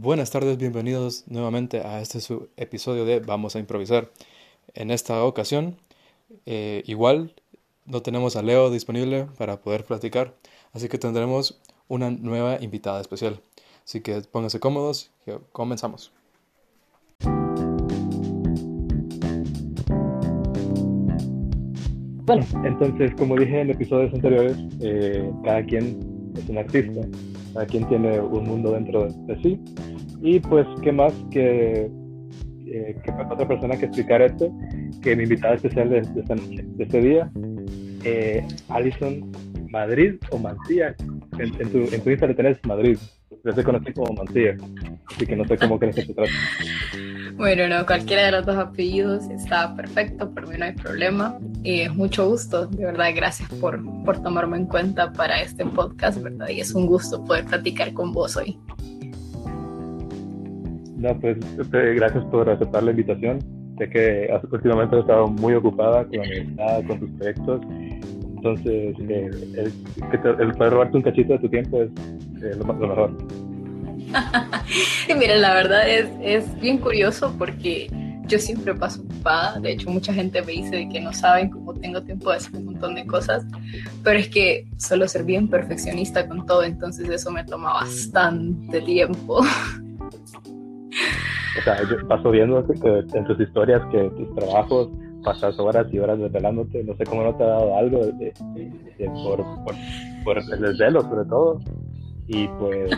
[0.00, 4.08] Buenas tardes, bienvenidos nuevamente a este su episodio de Vamos a improvisar.
[4.74, 5.76] En esta ocasión,
[6.46, 7.34] eh, igual
[7.84, 10.34] no tenemos a Leo disponible para poder platicar,
[10.72, 13.40] así que tendremos una nueva invitada especial.
[13.84, 16.12] Así que pónganse cómodos y comenzamos.
[22.24, 25.98] Bueno, entonces, como dije en episodios anteriores, eh, cada quien
[26.36, 27.00] es un artista,
[27.52, 29.58] cada quien tiene un mundo dentro de, sí.
[30.22, 31.90] Y pues, ¿qué más que,
[32.66, 34.52] eh, que otra persona que explicar esto?
[35.02, 37.30] Que mi invitada especial de, de, este día,
[38.04, 39.30] eh, Alison
[39.70, 40.94] Madrid o Mancía.
[41.38, 42.98] En, tu, en tu Instagram tenés Madrid.
[43.44, 44.56] Yo te conocí como Mancía,
[45.06, 46.32] así que no sé cómo crees que se trata.
[47.36, 51.38] Bueno, no, cualquiera de los dos apellidos está perfecto, por mí no hay problema.
[51.62, 56.48] Es mucho gusto, de verdad, gracias por, por tomarme en cuenta para este podcast, ¿verdad?
[56.48, 58.58] Y es un gusto poder platicar con vos hoy.
[60.98, 63.38] No, pues eh, gracias por aceptar la invitación.
[63.78, 67.60] Sé que últimamente has estado muy ocupada con universidad, con tus proyectos.
[68.36, 69.72] Entonces, eh, el,
[70.40, 71.90] el, poder robarte un cachito de tu tiempo es
[72.42, 73.16] eh, lo, lo mejor.
[75.18, 77.88] miren, la verdad es, es bien curioso porque
[78.26, 79.60] yo siempre paso ocupada.
[79.60, 82.64] De hecho, mucha gente me dice que no saben cómo tengo tiempo de hacer un
[82.66, 83.44] montón de cosas.
[84.02, 89.44] Pero es que suelo ser bien perfeccionista con todo, entonces eso me toma bastante tiempo.
[91.58, 94.90] O sea, yo paso viendo que en tus historias que tus trabajos
[95.24, 96.84] pasas horas y horas desvelándote.
[96.84, 98.32] No sé cómo no te ha dado algo de,
[99.24, 99.74] por, por,
[100.24, 101.60] por el desvelo, sobre todo.
[102.28, 102.90] Y pues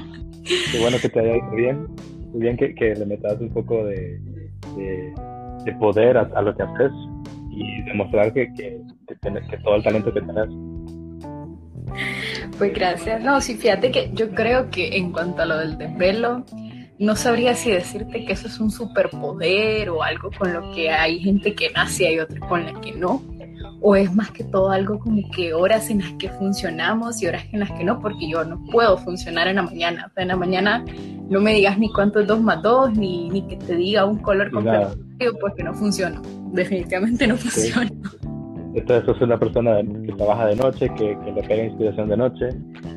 [0.45, 1.87] Qué bueno que te haya ido bien.
[2.33, 4.21] Muy bien que, que le metas un poco de,
[4.77, 6.93] de, poder a, lo que haces
[7.51, 10.49] y demostrar que, que, que, todo el talento que tienes.
[12.59, 13.23] Pues gracias.
[13.23, 16.45] No, sí, fíjate que yo creo que en cuanto a lo del desvelo,
[17.01, 21.19] no sabría si decirte que eso es un superpoder o algo con lo que hay
[21.19, 23.23] gente que nace y hay otra con la que no
[23.81, 27.45] o es más que todo algo como que horas en las que funcionamos y horas
[27.53, 30.07] en las que no, porque yo no puedo funcionar en la mañana.
[30.11, 30.85] O sea, en la mañana
[31.29, 34.19] no me digas ni cuánto es 2 más 2, ni, ni que te diga un
[34.19, 34.97] color completo,
[35.41, 36.21] porque no funciona.
[36.53, 37.91] Definitivamente no funciona.
[38.75, 42.49] Entonces, sos una persona que trabaja de noche, que, que, le pega inspiración de noche.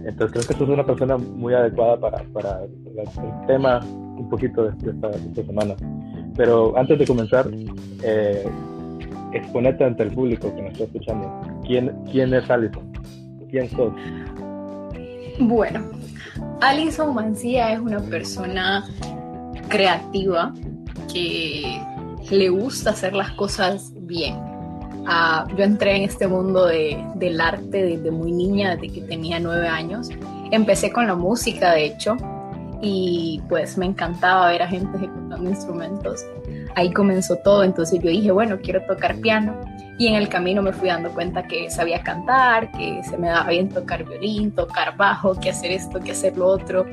[0.06, 4.70] Entonces, creo que sos una persona muy adecuada para, para el tema un poquito de
[4.70, 5.76] esta, de esta semana.
[6.36, 7.50] Pero antes de comenzar,
[8.04, 8.48] eh,
[9.34, 11.42] exponete ante el público que nos está escuchando.
[11.66, 12.92] ¿Quién, quién es Alison?
[13.50, 13.94] ¿Quién sos?
[15.40, 15.82] Bueno,
[16.62, 18.84] Alison Mancía es una persona
[19.70, 20.54] creativa
[21.12, 21.82] que
[22.32, 24.53] le gusta hacer las cosas bien.
[25.04, 29.40] Uh, yo entré en este mundo de, del arte desde muy niña, desde que tenía
[29.40, 30.10] nueve años.
[30.52, 32.16] Empecé con la música, de hecho,
[32.82, 36.26] y pues me encantaba ver a gente ejecutando instrumentos
[36.76, 39.60] ahí comenzó todo, entonces yo dije, bueno, quiero tocar piano
[39.98, 43.50] y en el camino me fui dando cuenta que sabía cantar, que se me daba
[43.50, 46.86] bien tocar violín, tocar bajo, que hacer esto, que hacer lo otro.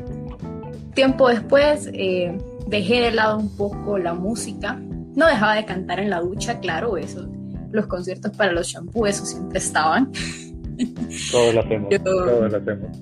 [0.95, 4.79] Tiempo después eh, dejé de lado un poco la música,
[5.15, 7.27] no dejaba de cantar en la ducha, claro, eso,
[7.73, 10.11] los conciertos para los shampoos, eso siempre estaban.
[11.31, 12.99] Todos lo hacemos, todos lo hacemos.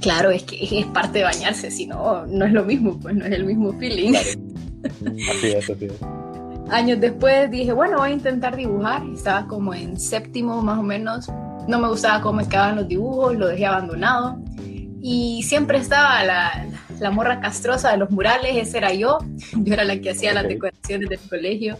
[0.00, 3.24] Claro, es que es parte de bañarse, si no, no es lo mismo, pues no
[3.24, 4.14] es el mismo feeling.
[4.14, 6.00] Así es, así es.
[6.70, 9.02] Años después dije, bueno, voy a intentar dibujar.
[9.14, 11.28] Estaba como en séptimo más o menos.
[11.68, 14.38] No me gustaba cómo me quedaban los dibujos, lo dejé abandonado.
[15.00, 16.66] Y siempre estaba la,
[16.98, 19.18] la morra castrosa de los murales, esa era yo.
[19.56, 21.78] Yo era la que hacía las decoraciones del colegio.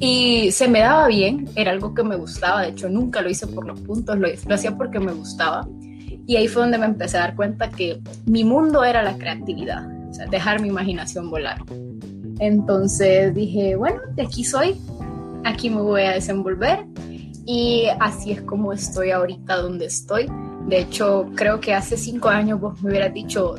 [0.00, 2.62] Y se me daba bien, era algo que me gustaba.
[2.62, 5.68] De hecho, nunca lo hice por los puntos, lo, lo hacía porque me gustaba.
[6.26, 9.84] Y ahí fue donde me empecé a dar cuenta que mi mundo era la creatividad,
[10.08, 11.62] o sea, dejar mi imaginación volar.
[12.38, 14.80] Entonces dije, bueno, de aquí soy,
[15.44, 16.86] aquí me voy a desenvolver
[17.44, 20.30] y así es como estoy ahorita donde estoy.
[20.66, 23.56] De hecho, creo que hace cinco años vos me hubieras dicho,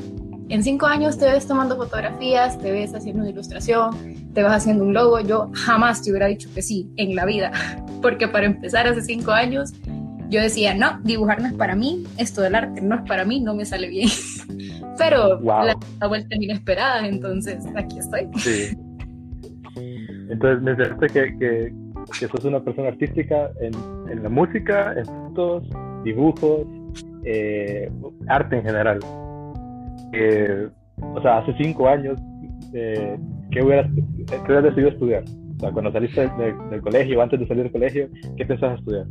[0.52, 4.84] en cinco años te ves tomando fotografías, te ves haciendo una ilustración, te vas haciendo
[4.84, 5.20] un logo.
[5.22, 7.52] Yo jamás te hubiera dicho que sí en la vida,
[8.02, 9.74] porque para empezar hace cinco años
[10.30, 13.40] yo decía, no, dibujar no es para mí, esto del arte no es para mí,
[13.42, 14.10] no me sale bien.
[14.98, 15.76] pero la,
[16.08, 18.28] vuelta es inesperada, entonces aquí estoy.
[18.38, 18.78] Sí.
[20.30, 21.74] Entonces me dijiste que, que,
[22.20, 23.74] que, sos una persona artística en,
[24.12, 25.64] en la música, en fotos,
[26.04, 26.68] dibujos,
[27.24, 27.90] eh,
[28.28, 29.00] arte en general.
[30.14, 30.70] Eh,
[31.02, 32.20] o sea, hace cinco años,
[32.74, 33.18] eh,
[33.52, 33.90] ¿qué, hubieras,
[34.28, 35.24] ¿qué hubieras decidido estudiar?
[35.58, 36.30] O sea, cuando saliste
[36.70, 39.06] del colegio, antes de salir del colegio, ¿qué pensabas estudiar?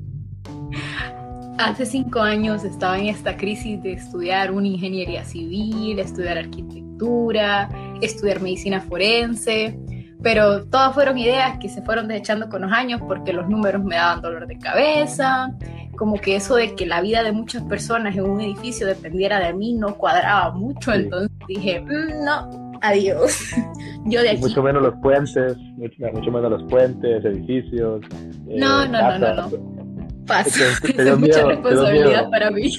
[1.60, 7.68] hace cinco años estaba en esta crisis de estudiar una ingeniería civil, estudiar arquitectura,
[8.00, 9.78] estudiar medicina forense,
[10.22, 13.96] pero todas fueron ideas que se fueron desechando con los años porque los números me
[13.96, 15.54] daban dolor de cabeza,
[16.00, 19.52] como que eso de que la vida de muchas personas en un edificio dependiera de
[19.52, 23.52] mí no cuadraba mucho, entonces dije, mm, no, adiós.
[24.06, 24.40] Yo de aquí.
[24.40, 28.00] Mucho menos los puentes, mucho, menos los puentes, edificios.
[28.46, 29.84] No, no, no, no, no,
[30.26, 32.72] Pasa, es mucha responsabilidad para mí.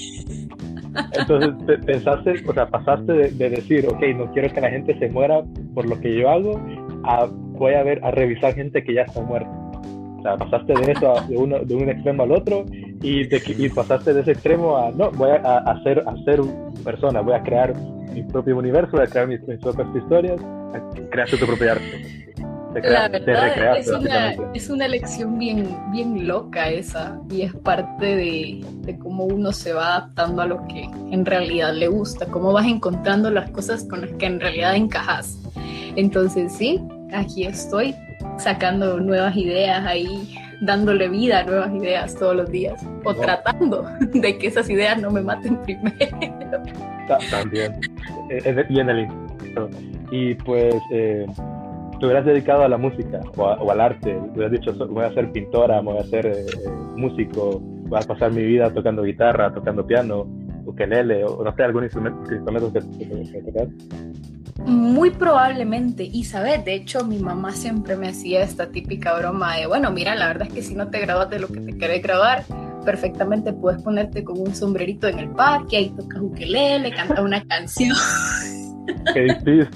[1.12, 5.44] Entonces pensaste, o sea, pasaste de, decir, ok, no quiero que la gente se muera
[5.74, 6.60] por lo que yo hago,
[7.04, 9.48] a voy a ver, a revisar gente que ya está muerta.
[10.18, 12.64] O sea, pasaste de eso, de, uno, de un extremo al otro,
[13.02, 13.28] y,
[13.64, 16.40] y pasaste de ese extremo a, no, voy a, hacer, a ser
[16.84, 17.74] persona, voy a crear
[18.12, 20.40] mi propio universo, voy a crear mis, propias historias,
[21.10, 22.22] crear tu propio arte
[22.74, 29.24] es, una, es una lección bien, bien loca esa y es parte de, de, cómo
[29.24, 33.50] uno se va adaptando a lo que en realidad le gusta, cómo vas encontrando las
[33.50, 35.38] cosas con las que en realidad encajas.
[35.96, 36.80] Entonces sí,
[37.12, 37.94] aquí estoy
[38.38, 44.38] sacando nuevas ideas ahí, dándole vida a nuevas ideas todos los días o tratando de
[44.38, 46.16] que esas ideas no me maten primero.
[47.30, 47.80] También,
[48.68, 49.08] y en el
[50.10, 51.26] y pues eh,
[51.98, 55.80] te hubieras dedicado a la música o, al arte, hubieras dicho, voy a ser pintora,
[55.80, 56.46] voy a ser eh,
[56.96, 60.26] músico, voy a pasar mi vida tocando guitarra, tocando piano,
[60.64, 63.68] ukelele, o no sé, algún instrumento, instrumento que, que, tocar?
[64.66, 69.66] Muy probablemente, y sabes, de hecho mi mamá siempre me hacía esta típica broma de,
[69.66, 72.02] bueno, mira, la verdad es que si no te grabas de lo que te querés
[72.02, 72.44] grabar,
[72.84, 77.96] perfectamente puedes ponerte con un sombrerito en el parque, ahí tocas ukelele, cantas una canción.
[79.14, 79.68] Qué difícil.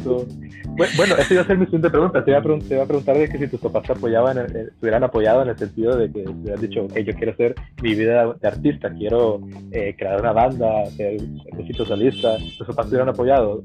[0.76, 2.22] Bueno, esa iba a ser mi siguiente pregunta.
[2.22, 5.48] Te iba a, preguntar de que si tus papás te apoyaban, te hubieran apoyado en
[5.48, 8.92] el sentido de que te hubieran dicho, ok, yo quiero hacer mi vida de artista,
[8.92, 9.40] quiero
[9.72, 11.16] eh, crear una banda, ser
[11.58, 12.36] éxito solista.
[12.58, 13.62] ¿Tus papás te hubieran apoyado?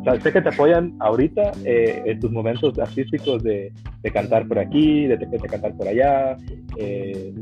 [0.00, 3.70] O sea, sé que te apoyan ahorita eh, en tus momentos artísticos de,
[4.02, 6.36] de, cantar por aquí, de, de cantar por allá,
[6.78, 7.34] eh,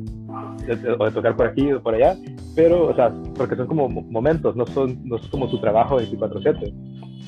[0.99, 2.17] o de tocar por aquí o por allá,
[2.57, 6.75] pero, o sea, porque son como momentos, no son, no es como tu trabajo 24-7.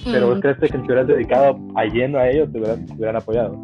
[0.04, 3.56] Pero vos crees que si te hubieras dedicado a lleno a ellos, te hubieran, apoyado.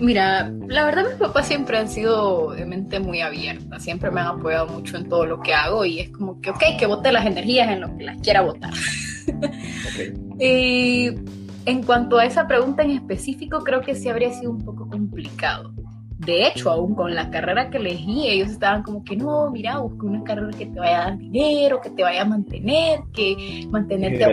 [0.00, 4.28] Mira, la verdad mis papás siempre han sido de mente muy abierta, siempre me han
[4.28, 7.26] apoyado mucho en todo lo que hago y es como que, ok, que vote las
[7.26, 8.72] energías en lo que las quiera votar.
[10.38, 11.10] Y
[11.66, 15.72] en cuanto a esa pregunta en específico, creo que sí habría sido un poco complicado.
[16.18, 20.06] De hecho, aún con la carrera que elegí, ellos estaban como que no, mira, busca
[20.06, 24.24] una carrera que te vaya a dar dinero, que te vaya a mantener, que mantenerte
[24.24, 24.30] a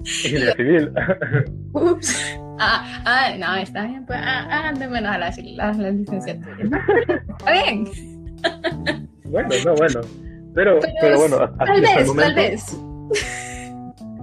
[0.00, 0.92] Ingeniería civil.
[1.72, 2.38] Ups.
[2.62, 6.56] Ah, ah, no, está bien, pues, ah, ah, de menos a la, la, la licenciatura.
[7.38, 7.84] Está bien.
[9.24, 10.00] Bueno, no, bueno.
[10.54, 12.76] Pero, pero, bueno, hasta, tal vez, momento, tal vez.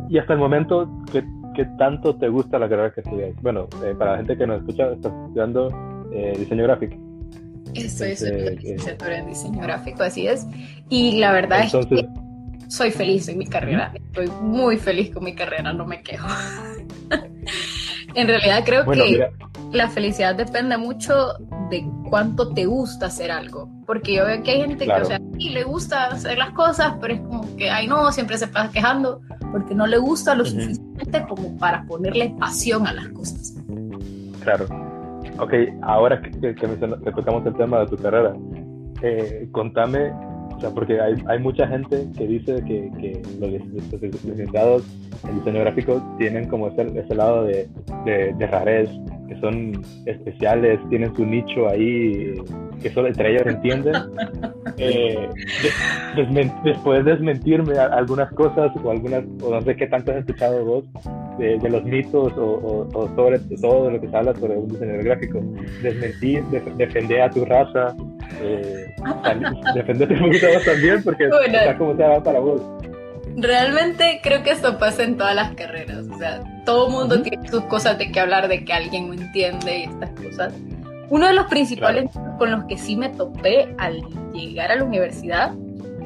[0.09, 1.23] Y hasta el momento, que
[1.57, 3.35] ¿qué tanto te gusta la carrera que estudias?
[3.41, 6.95] Bueno, eh, para la gente que nos escucha, estás estudiando eh, diseño gráfico.
[7.73, 10.47] Estoy estudiando licenciatura en diseño gráfico, así es.
[10.89, 12.07] Y la verdad es que
[12.67, 13.91] soy feliz en mi carrera.
[13.93, 16.27] Estoy muy feliz con mi carrera, no me quejo.
[18.17, 19.29] en realidad creo que
[19.71, 21.33] la felicidad depende mucho
[21.69, 23.69] de cuánto te gusta hacer algo.
[23.85, 26.95] Porque yo veo que hay gente que, o sea, sí le gusta hacer las cosas,
[26.99, 29.21] pero es como que, ay, no, siempre se pasa quejando
[29.51, 33.55] porque no le gusta lo suficiente como para ponerle pasión a las cosas.
[34.43, 34.65] Claro.
[35.39, 36.67] Ok, ahora que, que,
[37.11, 38.35] tocamos el tema de tu carrera,
[39.03, 40.11] eh, contame,
[40.57, 43.51] o sea, porque hay, hay mucha gente que dice que, que los
[44.23, 44.83] licenciados
[45.27, 47.69] en diseño gráfico tienen como ese, ese lado de,
[48.05, 48.89] de, de rarez,
[49.27, 52.33] que son especiales, tienen su nicho ahí
[52.81, 53.93] que solo entre ellos entienden.
[54.79, 55.27] Eh,
[56.63, 60.85] después desmentirme algunas cosas o algunas, o no sé qué tanto has escuchado vos
[61.39, 65.39] de, los mitos o, sobre todo lo que se habla sobre un diseñador gráfico.
[65.81, 66.43] Desmentir,
[66.75, 67.95] defender a tu raza,
[68.39, 68.93] eh,
[69.75, 72.61] defenderte un poquito también porque está como se va para vos.
[73.35, 76.07] Realmente creo que esto pasa en todas las carreras.
[76.11, 79.79] O sea, todo mundo tiene sus cosas de que hablar, de que alguien no entiende
[79.79, 80.53] y estas cosas.
[81.09, 84.01] Uno de los principales con los que sí me topé al
[84.33, 85.53] llegar a la universidad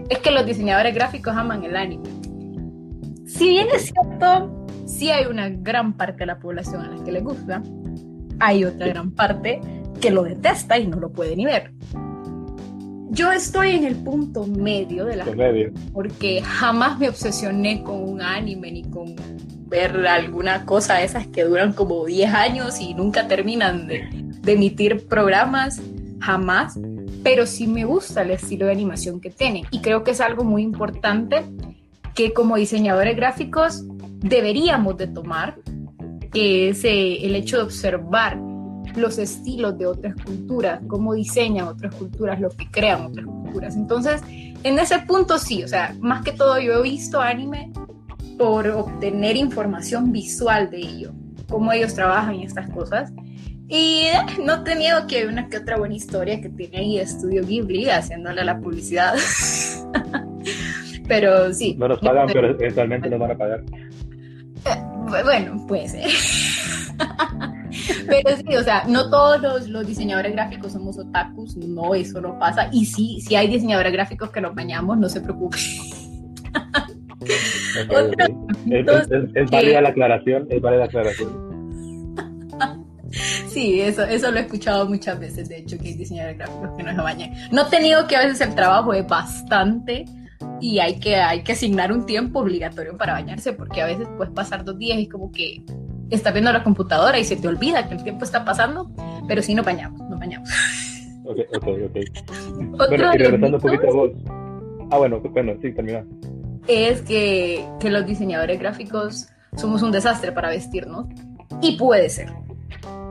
[0.09, 2.03] es que los diseñadores gráficos aman el anime.
[3.25, 7.13] Si bien es cierto, sí hay una gran parte de la población a la que
[7.13, 7.63] le gusta,
[8.39, 9.61] hay otra gran parte
[10.01, 11.71] que lo detesta y no lo puede ni ver.
[13.13, 15.73] Yo estoy en el punto medio de la medio.
[15.91, 19.15] porque jamás me obsesioné con un anime ni con
[19.67, 24.07] ver alguna cosa de esas que duran como 10 años y nunca terminan de,
[24.41, 25.81] de emitir programas,
[26.21, 26.79] jamás.
[27.21, 30.45] pero sí me gusta el estilo de animación que tienen y creo que es algo
[30.45, 31.43] muy importante
[32.15, 33.83] que como diseñadores gráficos
[34.19, 35.57] deberíamos de tomar,
[36.31, 38.39] que es eh, el hecho de observar
[38.95, 43.75] los estilos de otras culturas, cómo diseñan otras culturas, lo que crean otras culturas.
[43.75, 44.21] Entonces,
[44.63, 47.71] en ese punto sí, o sea, más que todo yo he visto anime
[48.37, 51.11] por obtener información visual de ello,
[51.49, 53.11] cómo ellos trabajan y estas cosas.
[53.67, 56.99] Y eh, no te niego que hay una que otra buena historia que tiene ahí
[56.99, 59.15] Estudio Ghibli haciéndole la publicidad.
[61.07, 61.75] pero sí.
[61.77, 63.63] No nos pagan, pero eventualmente nos van a pagar.
[64.65, 65.95] Eh, bueno, pues.
[68.07, 72.37] Pero sí, o sea, no todos los, los, diseñadores gráficos somos otakus, no, eso no
[72.37, 72.69] pasa.
[72.71, 75.59] Y sí, sí hay diseñadores gráficos que nos bañamos, no se preocupen.
[77.23, 77.87] Es,
[79.51, 81.51] válida la aclaración, es válida la aclaración.
[83.47, 86.83] Sí, eso, eso lo he escuchado muchas veces, de hecho, que hay diseñadores gráficos que
[86.83, 87.33] no se bañan.
[87.51, 90.05] No te digo que a veces el trabajo es bastante
[90.61, 94.33] y hay que, hay que asignar un tiempo obligatorio para bañarse, porque a veces puedes
[94.33, 95.65] pasar dos días y como que
[96.11, 98.91] estás viendo la computadora y se te olvida que el tiempo está pasando,
[99.27, 100.49] pero sí nos bañamos, nos bañamos.
[101.23, 102.87] Ok, ok, ok.
[102.89, 104.11] bueno, y regresando un poquito a vos.
[104.91, 106.03] Ah, bueno, bueno, sí, termina.
[106.67, 111.07] Es que, que los diseñadores gráficos somos un desastre para vestirnos.
[111.61, 112.31] Y puede ser.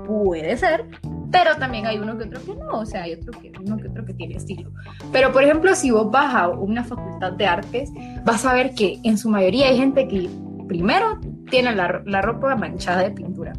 [0.07, 0.87] Puede ser,
[1.30, 3.88] pero también hay uno que otro que no, o sea, hay otro que, uno que
[3.88, 4.73] otro que tiene estilo.
[5.12, 7.90] Pero, por ejemplo, si vos vas a una facultad de artes,
[8.25, 10.28] vas a ver que en su mayoría hay gente que
[10.66, 13.52] primero tiene la, ropa manchada de pintura.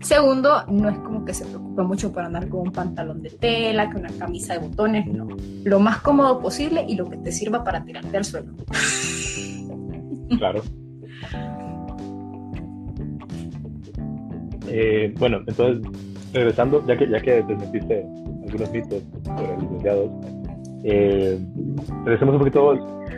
[0.00, 3.90] Segundo, no es como que se preocupa mucho por andar con un pantalón de tela,
[3.90, 5.28] con una camisa de botones, no.
[5.64, 8.52] Lo más cómodo posible y lo que te sirva para tirarte al suelo.
[10.38, 10.62] Claro.
[14.68, 15.86] Eh, bueno, entonces,
[16.32, 18.06] regresando, ya que, ya que desmentiste
[18.46, 20.10] algunos mitos sobre licenciados,
[20.84, 21.38] eh,
[22.04, 23.08] regresemos un poquito.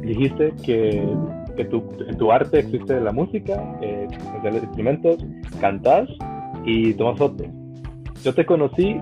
[0.00, 1.06] Dijiste que
[1.56, 4.08] que tu, en tu arte existe la música, eh,
[4.42, 5.24] los instrumentos,
[5.60, 6.08] cantas
[6.64, 7.46] y tomas fotos.
[8.22, 9.00] Yo te conocí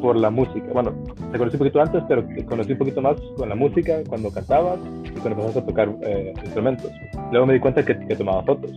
[0.00, 0.66] por la música.
[0.72, 0.92] Bueno,
[1.32, 4.30] te conocí un poquito antes, pero te conocí un poquito más con la música cuando
[4.30, 6.90] cantabas y cuando empezaste a tocar eh, instrumentos.
[7.30, 8.72] Luego me di cuenta que, que tomabas fotos.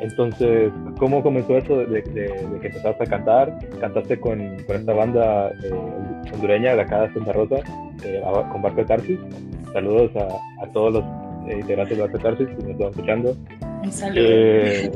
[0.00, 3.58] Entonces, ¿cómo comenzó eso de, de, que empezaste a cantar?
[3.80, 7.56] Cantaste con, con esta banda eh, hondureña de acá de Santa Rosa,
[8.04, 8.22] eh,
[8.52, 9.18] con Barco de Tarsis.
[9.72, 11.04] Saludos a, a todos los
[11.50, 13.36] integrantes de la Catarsis, que nos están escuchando.
[14.14, 14.90] Eh,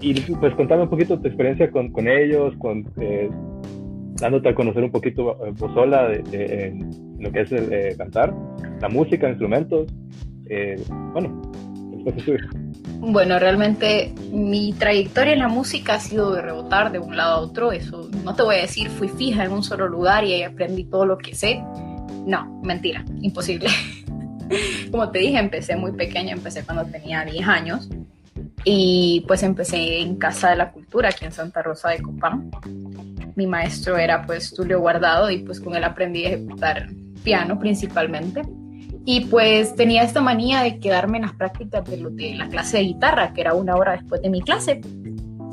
[0.00, 3.30] y pues contame un poquito tu experiencia con, con ellos, con, eh,
[4.20, 6.74] dándote a conocer un poquito vos sola de,
[7.18, 8.34] lo que es cantar,
[8.80, 9.86] la música, instrumentos.
[11.12, 11.42] bueno,
[12.04, 12.40] después
[13.06, 17.40] bueno, realmente mi trayectoria en la música ha sido de rebotar de un lado a
[17.40, 17.70] otro.
[17.70, 20.84] Eso no te voy a decir, fui fija en un solo lugar y ahí aprendí
[20.84, 21.62] todo lo que sé.
[22.26, 23.68] No, mentira, imposible.
[24.90, 27.88] Como te dije, empecé muy pequeña, empecé cuando tenía 10 años
[28.64, 32.50] y pues empecé en Casa de la Cultura, aquí en Santa Rosa de Copán.
[33.36, 36.88] Mi maestro era pues Tulio Guardado y pues con él aprendí a ejecutar
[37.22, 38.42] piano principalmente.
[39.06, 42.78] Y pues tenía esta manía de quedarme en las prácticas de, lo de la clase
[42.78, 44.80] de guitarra, que era una hora después de mi clase.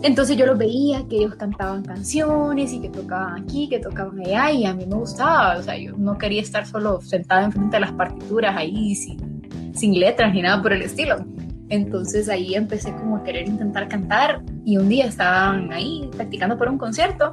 [0.04, 4.52] Entonces yo los veía que ellos cantaban canciones y que tocaban aquí, que tocaban allá
[4.52, 7.82] y a mí me gustaba, o sea, yo no quería estar solo sentada enfrente de
[7.82, 11.26] las partituras ahí sin, sin letras ni nada por el estilo.
[11.70, 16.68] Entonces ahí empecé como a querer intentar cantar y un día estaban ahí practicando por
[16.68, 17.32] un concierto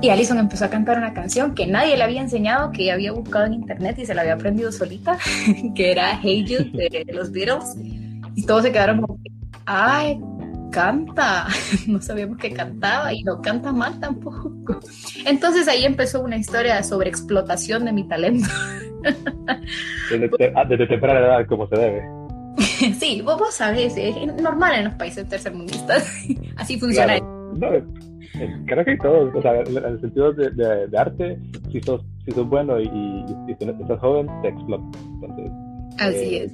[0.00, 3.46] y Alison empezó a cantar una canción que nadie le había enseñado, que había buscado
[3.46, 5.18] en internet y se la había aprendido solita,
[5.74, 7.76] que era Hey Jude de, de los Beatles.
[8.36, 9.18] Y todos se quedaron como,
[9.66, 10.20] ay,
[10.70, 11.46] canta,
[11.86, 14.80] no sabíamos que cantaba y no canta mal tampoco.
[15.26, 18.48] Entonces ahí empezó una historia de sobreexplotación de mi talento.
[20.10, 22.02] Desde, ah, temprana edad, como se debe.
[22.98, 27.16] Sí, vos, vos sabés, es normal en los países tercermundistas, así funciona.
[27.16, 31.38] Eh, creo que todos, o sea, en el sentido de, de, arte,
[31.72, 34.98] si sos, si sos bueno y, y, y, estás joven, te explota.
[35.22, 35.50] Entonces,
[35.98, 36.52] Así es.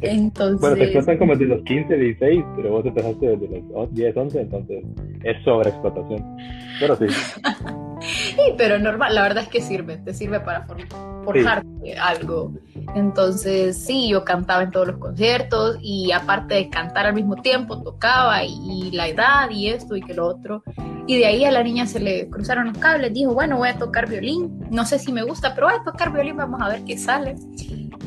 [0.00, 0.60] Entonces...
[0.60, 4.40] Bueno, te explotan como desde los 15, 16, pero vos empezaste desde los 10, 11,
[4.40, 4.84] entonces
[5.24, 6.36] es sobreexplotación.
[6.78, 7.06] Pero sí.
[8.00, 10.66] sí, pero normal, la verdad es que sirve, te sirve para
[11.24, 12.52] forjarte algo.
[12.94, 17.82] Entonces, sí, yo cantaba en todos los conciertos y aparte de cantar al mismo tiempo,
[17.82, 20.62] tocaba y, la edad y esto y que lo otro.
[21.06, 23.78] Y de ahí a la niña se le cruzaron los cables, dijo, bueno, voy a
[23.78, 26.84] tocar violín, no sé si me gusta, pero voy a tocar violín, vamos a ver
[26.84, 27.36] qué sale.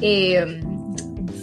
[0.02, 0.59] Eh,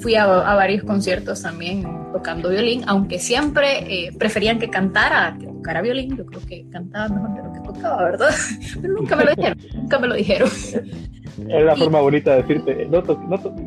[0.06, 1.82] fui a, varios conciertos también
[2.12, 7.08] tocando violín, aunque siempre eh, preferían que cantara que tocara violín, yo creo que cantaba
[7.08, 8.28] mejor de lo que tocaba, ¿verdad?
[8.80, 10.48] Pero nunca me lo dijeron, nunca me lo dijeron.
[10.48, 13.02] Es la forma bonita de decirte, no,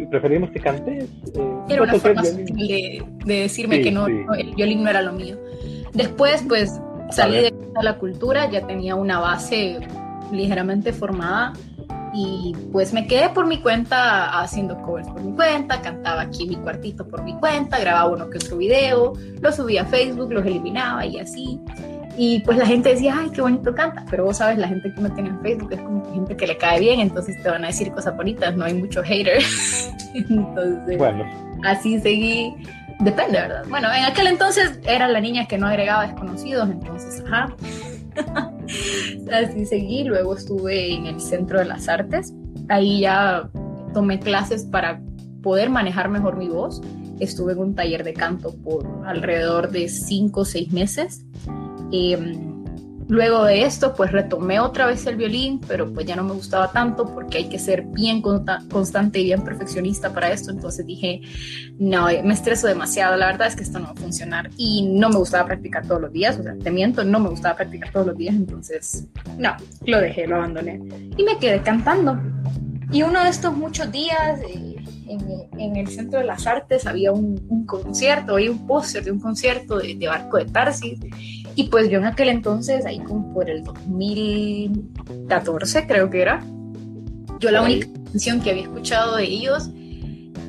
[0.10, 1.04] preferimos que cantes.
[1.04, 5.38] Eh, era una forma de, de, decirme que no, el violín no era lo mío.
[5.94, 6.80] Después, pues,
[7.12, 9.78] salí de la cultura, ya tenía una base
[10.32, 11.52] ligeramente formada
[12.14, 16.50] y pues me quedé por mi cuenta haciendo covers por mi cuenta, cantaba aquí en
[16.50, 20.46] mi cuartito por mi cuenta, grababa uno que otro video, lo subía a Facebook, los
[20.46, 21.60] eliminaba y así.
[22.18, 25.00] Y pues la gente decía, ay, qué bonito canta, pero vos sabes, la gente que
[25.00, 27.68] me tiene en Facebook es como gente que le cae bien, entonces te van a
[27.68, 29.42] decir cosas bonitas, no hay mucho hater.
[30.14, 31.26] entonces, bueno.
[31.64, 32.54] así seguí.
[33.00, 33.64] Depende, ¿verdad?
[33.70, 37.56] Bueno, en aquel entonces era la niña que no agregaba desconocidos, entonces, ajá.
[39.32, 42.34] Así seguí, luego estuve en el Centro de las Artes.
[42.68, 43.50] Ahí ya
[43.94, 45.02] tomé clases para
[45.42, 46.82] poder manejar mejor mi voz.
[47.20, 51.26] Estuve en un taller de canto por alrededor de 5 o 6 meses.
[51.92, 52.18] Eh,
[53.10, 56.72] Luego de esto, pues retomé otra vez el violín, pero pues ya no me gustaba
[56.72, 60.52] tanto porque hay que ser bien constante y bien perfeccionista para esto.
[60.52, 61.22] Entonces dije,
[61.80, 64.52] no, me estreso demasiado, la verdad es que esto no va a funcionar.
[64.58, 67.56] Y no me gustaba practicar todos los días, o sea, te miento, no me gustaba
[67.56, 69.08] practicar todos los días, entonces,
[69.40, 69.56] no,
[69.88, 70.80] lo dejé, lo abandoné.
[71.18, 72.16] Y me quedé cantando.
[72.92, 74.40] Y uno de estos muchos días...
[74.48, 74.76] Eh,
[75.58, 79.80] en, el Centro de las Artes había un, concierto, había un póster de un concierto
[79.80, 81.00] de, de Barco de Tarsis
[81.60, 86.42] y pues yo en aquel entonces, ahí como por el 2014 creo que era,
[87.42, 89.70] yo la única canción que había escuchado de ellos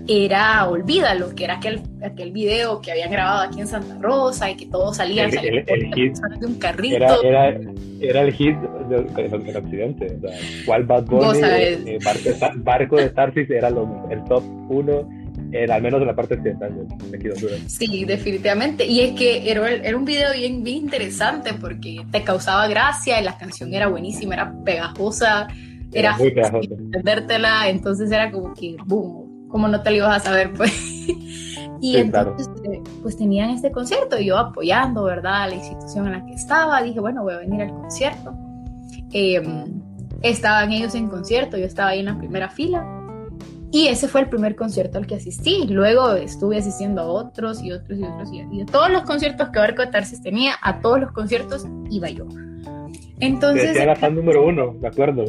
[0.06, 4.56] era Olvídalo, que era aquel, aquel video que habían grabado aquí en Santa Rosa y
[4.56, 7.24] que todos salían, el, hit, de un carrito.
[7.24, 7.58] Era,
[8.00, 8.56] era, el hit
[8.88, 10.16] del de, occidente.
[10.16, 10.30] O sea,
[10.64, 11.40] ¿Cuál Bad Bunny?
[11.42, 11.98] Eh,
[12.58, 14.44] Barco, de Tarsis era el top
[15.50, 17.28] uno al menos en la parte occidental de aquí
[17.66, 18.86] Sí, definitivamente.
[18.86, 23.24] Y es que era, era un video bien, bien interesante porque te causaba gracia y
[23.24, 25.48] la canción era buenísima, era pegajosa,
[25.92, 26.74] era, muy pegajosa.
[26.74, 30.72] entendértela, entonces era como que, boom, como no te lo ibas a saber, pues.
[31.80, 36.26] y entonces, eh, pues tenían este concierto y yo apoyando, ¿verdad?, la institución en la
[36.26, 38.34] que estaba, dije, bueno, voy a venir al concierto.
[39.12, 39.82] Em,
[40.22, 42.99] estaban ellos en concierto, yo estaba ahí en la primera fila
[43.72, 45.66] y ese fue el primer concierto al que asistí.
[45.68, 48.30] Luego estuve asistiendo a otros y otros y otros.
[48.32, 52.26] Y, a todos los conciertos que Barco Tarsis tenía, a todos los conciertos iba yo.
[53.20, 53.76] Entonces.
[53.76, 55.24] Era fan número uno, de acuerdo.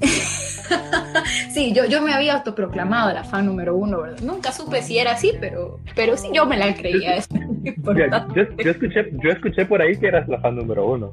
[1.52, 4.20] sí, yo, yo me había autoproclamado la fan número uno, ¿verdad?
[4.22, 7.16] Nunca supe si era así, pero, pero sí yo me la creía.
[7.18, 11.10] yo, yo, escuché, yo escuché por ahí que eras la fan número uno.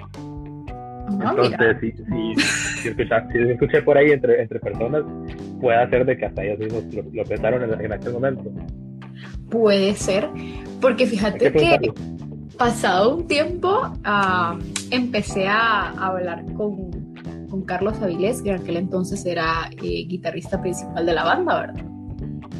[1.22, 2.36] Ah, Entonces, sí, sí,
[2.82, 2.90] si,
[3.52, 5.04] escuché, por ahí entre, entre personas,
[5.60, 8.44] puede ser de que hasta ellos mismos lo, pensaron en, aquel momento.
[9.50, 10.30] Puede ser,
[10.80, 11.92] porque fíjate que
[12.58, 14.60] pasado un tiempo uh,
[14.92, 16.92] empecé a, hablar con,
[17.50, 21.86] con, Carlos Avilés, que en aquel entonces era eh, guitarrista principal de la banda, ¿verdad?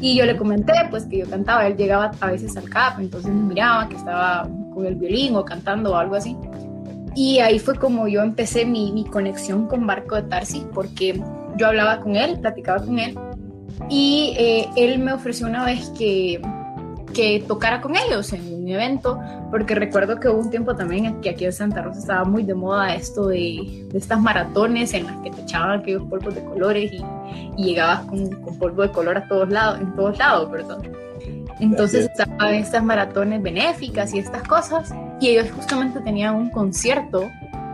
[0.00, 3.30] Y yo le comenté pues que yo cantaba, él llegaba a veces al CAP, entonces
[3.30, 6.34] me miraba que estaba con el violín o cantando o algo así.
[7.14, 11.20] Y ahí fue como yo empecé mi, mi conexión con Marco de Tarsis, porque
[11.56, 13.18] yo hablaba con él, platicaba con él,
[13.88, 16.40] y eh, él me ofreció una vez que,
[17.12, 19.18] que tocara con ellos en un evento,
[19.50, 22.54] porque recuerdo que hubo un tiempo también que aquí en Santa Rosa estaba muy de
[22.54, 26.92] moda esto de, de estas maratones en las que te echaban aquellos polvos de colores
[26.92, 27.02] y,
[27.56, 30.82] y llegabas con, con, polvo de color a todos lados, en todos lados, perdón.
[31.58, 37.30] Entonces estaban estas maratones benéficas y estas cosas, y ellos justamente tenían un concierto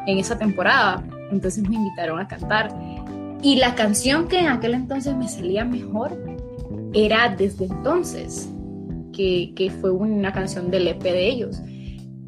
[0.06, 2.76] en esa temporada, entonces me invitaron a cantar.
[3.42, 6.16] Y la canción que en aquel entonces me salía mejor
[6.92, 8.48] era Desde entonces,
[9.12, 11.60] que, que fue una canción del EP de ellos.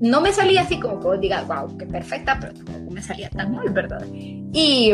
[0.00, 3.30] No me salía así como que vos digas, wow, qué perfecta, pero tampoco me salía
[3.30, 4.06] tan mal, ¿verdad?
[4.12, 4.92] Y,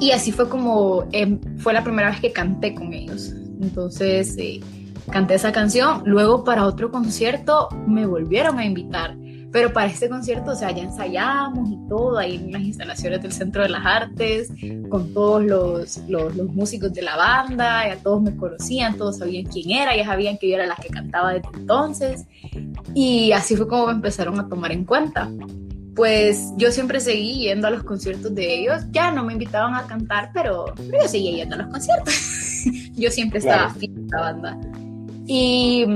[0.00, 3.32] y así fue como em, fue la primera vez que canté con ellos.
[3.62, 4.60] Entonces, eh,
[5.10, 6.02] canté esa canción.
[6.04, 9.16] Luego para otro concierto me volvieron a invitar.
[9.52, 13.32] Pero para este concierto, o sea, ya ensayamos y todo, ahí en las instalaciones del
[13.32, 14.52] Centro de las Artes,
[14.88, 19.70] con todos los, los, músicos de la banda, ya todos me conocían, todos sabían quién
[19.70, 22.26] era, ya sabían que yo era la que cantaba desde entonces.
[22.94, 25.28] Y así fue como me empezaron a tomar en cuenta.
[25.96, 29.82] Pues yo siempre seguí yendo a los conciertos de ellos, ya no me invitaban a
[29.86, 32.14] cantar, pero, yo seguía yendo a los conciertos.
[32.94, 33.94] yo siempre estaba claro.
[34.12, 34.79] a la banda.
[35.32, 35.86] Y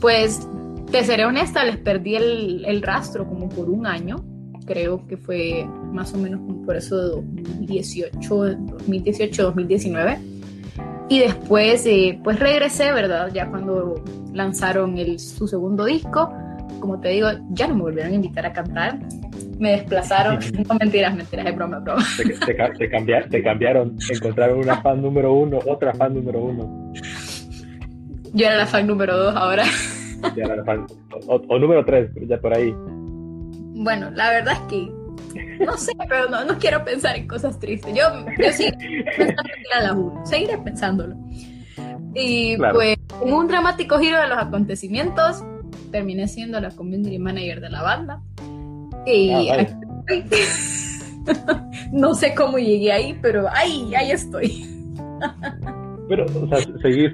[0.00, 0.48] pues,
[0.90, 4.24] te seré honesta, les perdí el, rastro como por un año.
[4.64, 8.36] Creo que fue más o menos por eso de 2018,
[8.78, 10.18] 2018, 2019.
[11.10, 13.30] Y después, eh, pues regresé, ¿verdad?
[13.34, 16.32] Ya cuando lanzaron el, su segundo disco,
[16.80, 18.98] como te digo, ya no me volvieron a invitar a cantar.
[19.58, 20.38] Me desplazaron,
[20.68, 22.02] no mentiras, mentiras, es broma, broma.
[22.16, 26.92] Te, te, te cambiaron, encontraron una fan número uno, otra fan número uno.
[28.32, 29.64] Yo era la fan número dos ahora.
[30.36, 30.86] Ya era la fan,
[31.28, 32.74] o, número tres, ya por ahí.
[32.76, 34.92] Bueno, la verdad es que
[35.64, 37.94] no sé, pero no, no quiero pensar en cosas tristes.
[37.94, 38.04] Yo,
[38.38, 38.70] yo sí
[39.16, 39.42] pensando
[39.74, 41.16] a la uno, seguiré pensándolo.
[42.14, 45.42] Y pues, en un dramático giro de los acontecimientos,
[45.90, 48.22] terminé siendo la community manager de la banda.
[49.06, 49.66] Y ah,
[51.92, 54.66] no sé cómo llegué ahí, pero ahí, ahí estoy.
[56.10, 57.12] pero, o sea, seguís,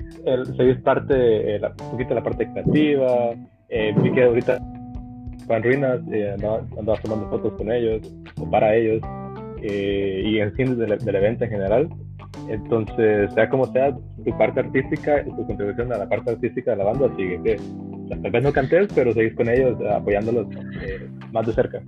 [0.57, 3.35] seguís parte, eh, un poquito la parte creativa,
[3.69, 4.59] eh, vi que ahorita
[5.47, 8.01] Juan Ruinas eh, andaba, tomando fotos con ellos,
[8.41, 9.03] o para ellos,
[9.63, 11.89] eh, y en fin del, del evento en general.
[12.49, 16.85] Entonces, sea como sea, tu parte artística, tu contribución a la parte artística de la
[16.85, 17.57] banda sigue que
[18.23, 20.47] tal vez no cantes, pero seguís con ellos apoyándolos
[20.83, 21.83] eh, más de cerca.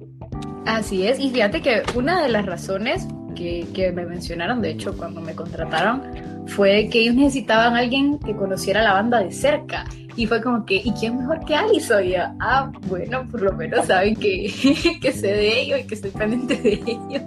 [0.66, 3.08] Así es, y fíjate que una de las razones
[3.38, 6.02] que, que, me mencionaron, de hecho, cuando me contrataron,
[6.46, 9.84] fue que ellos necesitaban a alguien que conociera la banda de cerca.
[10.16, 12.04] Y fue como que, ¿y quién mejor que Alice?
[12.04, 14.52] Y ah, bueno, por lo menos saben que,
[15.00, 17.22] que sé de ellos y que estoy pendiente de ellos.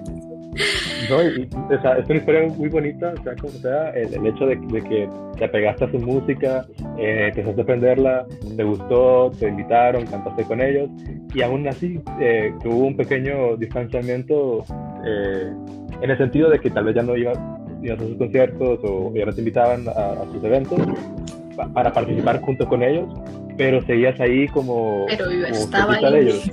[1.10, 4.45] No, y, o sea, es una historia muy bonita, o sea, como sea, el, hecho
[4.45, 6.65] de, que te apegaste a su música,
[6.97, 10.89] eh, empezaste a aprenderla, te gustó, te invitaron, cantaste con ellos,
[11.34, 14.63] y aún así eh, hubo un pequeño distanciamiento
[15.06, 15.54] eh,
[16.01, 19.25] en el sentido de que tal vez ya no ibas, a sus conciertos o ya
[19.25, 20.79] no te invitaban a, sus eventos
[21.73, 23.07] para participar junto con ellos,
[23.57, 26.11] pero seguías ahí como, pero estaba ahí.
[26.11, 26.51] de ellos.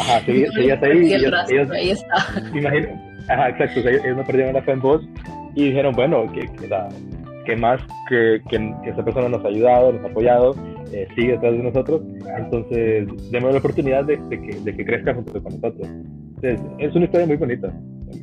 [0.00, 1.06] Ajá, seguías, ahí.
[1.06, 2.16] Y ellos, ellos, ahí está.
[3.28, 3.80] Ajá, exacto.
[3.80, 5.02] ellos no perdieron la fe en vos
[5.54, 6.48] y dijeron, bueno, que,
[7.44, 10.54] que, más que, que, esa persona nos ha ayudado, nos ha apoyado,
[10.92, 12.02] eh, sigue detrás de nosotros.
[12.36, 15.88] Entonces, démosle la oportunidad de, que, de que crezca junto con nosotros.
[16.36, 17.72] Entonces, es una historia muy bonita.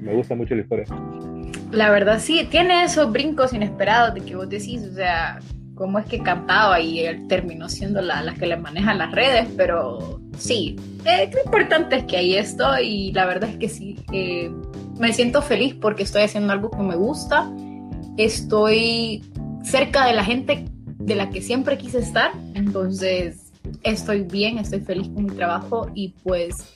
[0.02, 0.86] Me gusta mucho la historia.
[1.72, 5.40] La verdad, sí, tiene esos brincos inesperados de que vos decís, o sea,
[5.76, 10.22] cómo es que cantaba y terminó siendo la, la que le maneja las redes, pero
[10.38, 14.52] sí, eh, lo importante es que ahí estoy y la verdad es que sí, eh,
[14.98, 17.52] me siento feliz porque estoy haciendo algo que me gusta,
[18.18, 19.24] estoy
[19.64, 20.66] cerca de la gente
[20.98, 23.52] de la que siempre quise estar, entonces
[23.84, 26.75] estoy bien, estoy feliz con mi trabajo y pues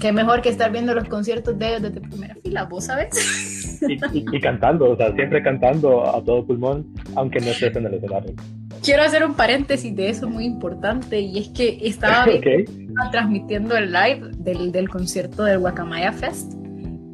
[0.00, 3.80] qué mejor que estar viendo los conciertos de ellos desde primera fila, vos sabes.
[3.88, 8.34] Y, cantando, o sea, siempre cantando a todo pulmón, aunque no estés en el escenario.
[8.82, 12.26] Quiero hacer un paréntesis de eso muy importante y es que estaba
[13.12, 16.59] transmitiendo el live del, del concierto del Guacamaya Fest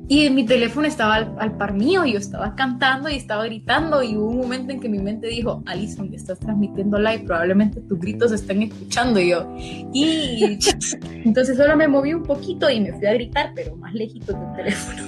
[0.08, 4.16] y mi teléfono estaba al, par mío, y yo estaba cantando y estaba gritando y
[4.16, 8.30] hubo un momento en que mi mente dijo, Alison, estás transmitiendo live, probablemente tus gritos
[8.30, 9.52] están escuchando y yo.
[9.92, 10.58] Y
[11.24, 14.52] entonces solo me moví un poquito y me fui a gritar, pero más lejito del
[14.54, 15.02] teléfono.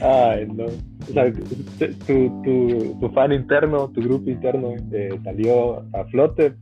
[0.02, 0.64] Ay, no.
[0.64, 1.32] O sea,
[2.06, 6.54] tu, tu, tu fan interno, tu grupo interno eh, salió a flote,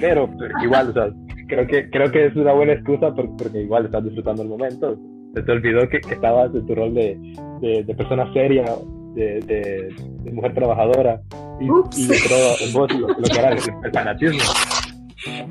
[0.00, 0.30] pero
[0.62, 1.10] igual, o sea,
[1.48, 4.96] creo que, creo que es una buena excusa porque, porque igual estás disfrutando el momento
[5.36, 7.14] se te olvidó que, estabas en tu rol de,
[7.60, 8.64] de, persona seria,
[9.14, 11.20] de, de, mujer trabajadora,
[11.60, 13.60] y, entró en vos lo, que era el,
[13.92, 14.40] fanatismo.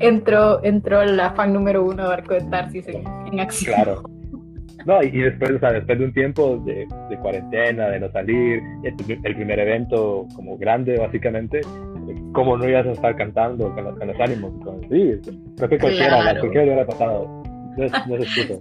[0.00, 3.74] Entró, entró la fan número uno de Barco de Tarsis en, acción.
[3.76, 4.02] Claro.
[4.86, 8.60] No, y, después, o sea, después de un tiempo de, de cuarentena, de no salir,
[8.82, 11.60] el, primer evento como grande, básicamente,
[12.32, 14.52] ¿cómo no ibas a estar cantando con los, con los ánimos?
[14.90, 15.20] sí,
[15.56, 16.40] creo que cualquiera, claro.
[16.40, 17.45] cualquiera hubiera pasado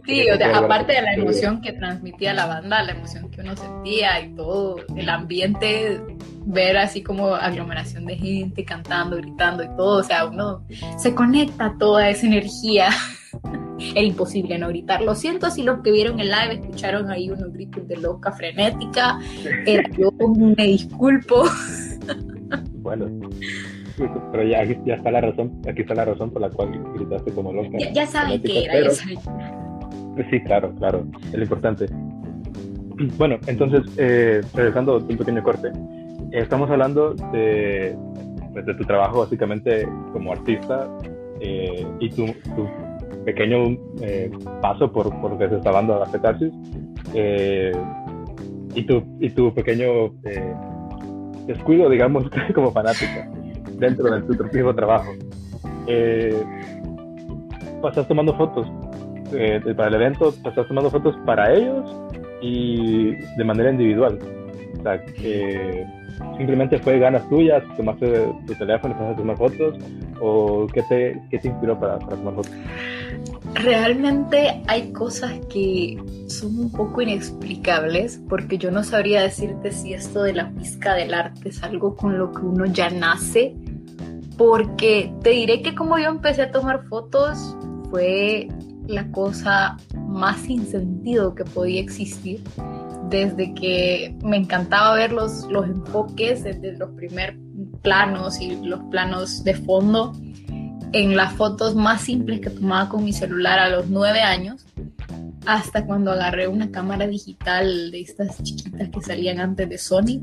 [0.05, 3.55] sí, o sea, aparte de la emoción que transmitía la banda, la emoción que uno
[3.55, 6.01] sentía y todo, el ambiente,
[6.45, 10.65] ver así como aglomeración de gente cantando, gritando y todo, o sea, uno
[10.97, 12.89] se conecta a toda esa energía.
[13.77, 15.01] Era imposible no gritar.
[15.01, 19.19] Lo siento si los que vieron el live escucharon ahí unos gritos de loca frenética.
[19.97, 20.11] yo
[20.57, 21.43] me disculpo.
[22.85, 23.07] Bueno,
[24.31, 27.53] pero ya, ya está la razón, aquí está la razón por la cual gritaste como
[27.53, 27.77] loca.
[27.79, 28.89] Ya, ya saben qué era,
[30.15, 31.85] pues sí, claro, claro, es lo importante.
[33.17, 35.71] Bueno, entonces, eh, regresando un pequeño corte,
[36.31, 37.95] estamos hablando de,
[38.53, 40.87] pues, de tu trabajo básicamente como artista
[41.41, 42.67] eh, y tu, tu
[43.25, 44.31] pequeño eh,
[44.61, 46.53] paso por, por desde esta banda de Catarsis
[47.13, 47.71] eh,
[48.73, 50.13] y, tu, y tu pequeño
[51.45, 53.29] descuido, digamos, como fanática
[53.77, 55.11] dentro de tu mismo trabajo.
[55.87, 56.43] Eh,
[57.81, 58.67] pasas tomando fotos
[59.33, 61.85] eh, para el evento, pasas tomando fotos para ellos
[62.41, 64.19] y de manera individual.
[64.83, 65.03] sea,
[66.37, 68.07] simplemente fue ganas tuyas, tomaste
[68.47, 69.75] tu teléfono empezaste a tomar fotos,
[70.19, 72.51] o qué te, qué te inspiró para, para tomar fotos?
[73.53, 80.23] Realmente hay cosas que son un poco inexplicables porque yo no sabría decirte si esto
[80.23, 83.55] de la pizca del arte es algo con lo que uno ya nace,
[84.37, 87.55] porque te diré que como yo empecé a tomar fotos
[87.89, 88.47] fue
[88.87, 92.41] la cosa más sin sentido que podía existir.
[93.09, 97.37] Desde que me encantaba ver los, los enfoques desde los primeros
[97.81, 100.13] planos y los planos de fondo
[100.91, 104.65] en las fotos más simples que tomaba con mi celular a los nueve años,
[105.45, 110.21] hasta cuando agarré una cámara digital de estas chiquitas que salían antes de Sony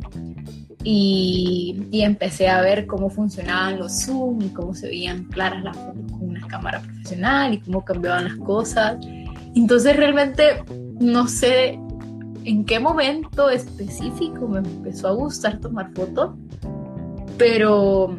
[0.84, 6.10] y, empecé a ver cómo funcionaban los zoom y cómo se veían claras las fotos
[6.10, 8.96] con una cámara profesional y cómo cambiaban las cosas.
[9.54, 10.64] Entonces realmente
[11.00, 11.78] no sé
[12.44, 16.34] en qué momento específico me empezó a gustar tomar fotos,
[17.38, 18.18] pero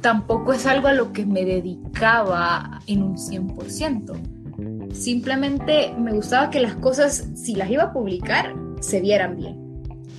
[0.00, 4.92] tampoco es algo a lo que me dedicaba en un 100%.
[4.92, 9.65] Simplemente me gustaba que las cosas, si las iba a publicar, se vieran bien.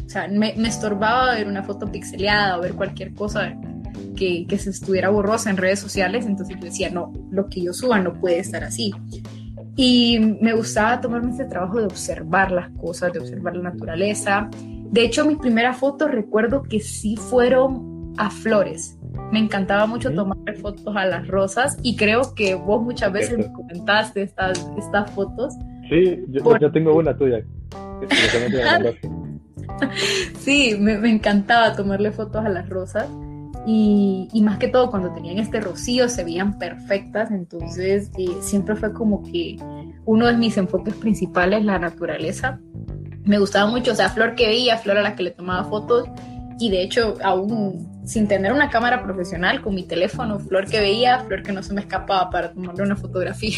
[0.08, 3.54] O sea, me, estorbaba ver una foto pixeleada o ver cualquier cosa
[4.16, 7.74] que, que, se estuviera borrosa en redes sociales, entonces yo decía, no, lo que yo
[7.74, 8.94] suba no puede estar así.
[9.76, 14.50] Y me gustaba tomarme este trabajo de observar las cosas, de observar la naturaleza.
[14.92, 18.98] De hecho, mis primeras fotos recuerdo que sí fueron a flores.
[19.34, 23.52] Me encantaba mucho tomar fotos a las rosas y creo que vos muchas veces me
[23.52, 25.54] comentaste estas, estas fotos.
[25.90, 27.44] Sí, yo, tengo una tuya.
[30.40, 33.08] sí, me, me encantaba tomarle fotos a las rosas.
[33.66, 38.78] Y, y, más que todo cuando tenían este rocío se veían perfectas, entonces eh, siempre
[38.78, 39.58] fue como que
[40.06, 42.62] uno de mis enfoques principales, la naturaleza.
[43.26, 46.08] Me gustaba mucho, o sea, Flor que veía, Flor a la que le tomaba fotos
[46.60, 51.20] y de hecho aún sin tener una cámara profesional con mi teléfono, Flor que veía,
[51.20, 53.58] Flor que no se me escapaba para tomarle una fotografía.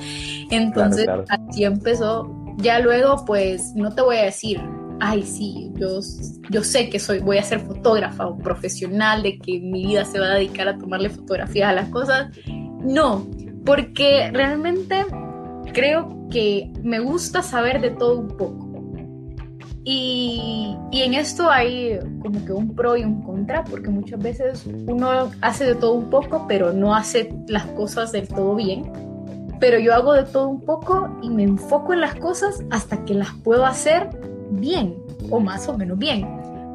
[0.50, 2.28] Entonces así empezó.
[2.56, 4.60] Ya luego pues no te voy a decir
[5.00, 6.00] ay, sí, yo,
[6.50, 10.18] yo sé que soy, voy a ser fotógrafa o profesional, de que mi vida se
[10.18, 12.28] va a dedicar a tomarle fotografías a las cosas.
[12.82, 13.26] No,
[13.64, 15.04] porque realmente
[15.72, 18.64] creo que me gusta saber de todo un poco.
[19.86, 24.64] Y, y, en esto hay como que un pro y un contra, porque muchas veces
[24.66, 28.90] uno hace de todo un poco, pero no hace las cosas del todo bien.
[29.60, 33.12] Pero yo hago de todo un poco y me enfoco en las cosas hasta que
[33.12, 34.08] las puedo hacer
[34.50, 34.96] bien
[35.30, 36.26] o más o menos bien,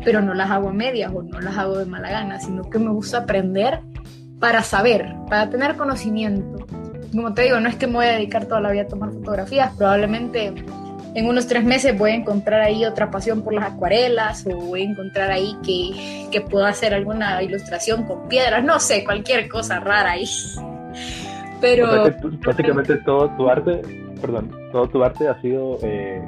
[0.04, 2.80] pero no las hago a medias o no las hago de mala gana, sino que
[2.80, 3.82] me gusta aprender
[4.40, 6.66] para saber, para tener conocimiento.
[7.12, 9.12] Como te digo, no es que me voy a dedicar toda la vida a tomar
[9.12, 10.54] fotografías, probablemente
[11.16, 14.82] en unos tres meses voy a encontrar ahí otra pasión por las acuarelas o voy
[14.82, 19.80] a encontrar ahí que, que puedo hacer alguna ilustración con piedras, no sé, cualquier cosa
[19.80, 20.26] rara ahí.
[21.62, 21.88] Pero...
[22.46, 23.82] básicamente todo tu arte,
[24.22, 26.22] perdón, todo tu arte ha sido eh,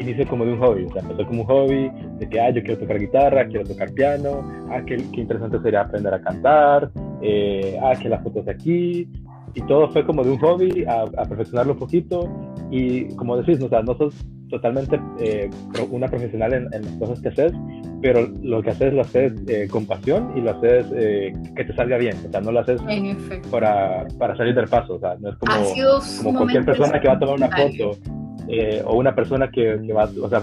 [0.00, 2.62] inició como de un hobby, o sea, empezó como un hobby de que, ah, yo
[2.62, 6.90] quiero tocar guitarra, quiero tocar piano, ah, qué, qué interesante sería aprender a cantar,
[7.22, 9.08] eh, ah, que las fotos de aquí,
[9.54, 12.28] y todo fue como de un hobby a, perfeccionarlo un poquito,
[12.70, 14.14] y como decís, o sea, no sos
[14.48, 15.48] totalmente eh,
[15.90, 17.52] una profesional en, las cosas que haces,
[18.02, 20.86] pero lo que haces lo haces eh, con pasión y lo haces
[21.54, 22.80] que te salga bien, o sea, no lo haces
[23.50, 25.52] para, para salir del paso, o sea, no es como,
[26.24, 28.19] como cualquier persona que va a tomar una foto
[28.52, 30.42] eh, o una persona que, va, o sea,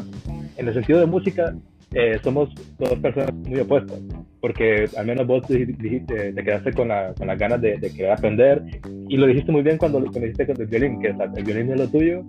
[0.55, 1.53] en el sentido de música,
[1.93, 3.99] eh, somos dos personas muy opuestas,
[4.39, 8.63] porque al menos vos dijiste, te quedaste con, la, con las ganas de, querer aprender,
[9.09, 11.79] y lo dijiste muy bien cuando, cuando dijiste con el violín, que el violín es
[11.79, 12.23] lo tuyo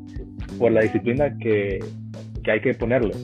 [0.59, 1.79] por la disciplina que,
[2.43, 3.15] que hay que ponerle.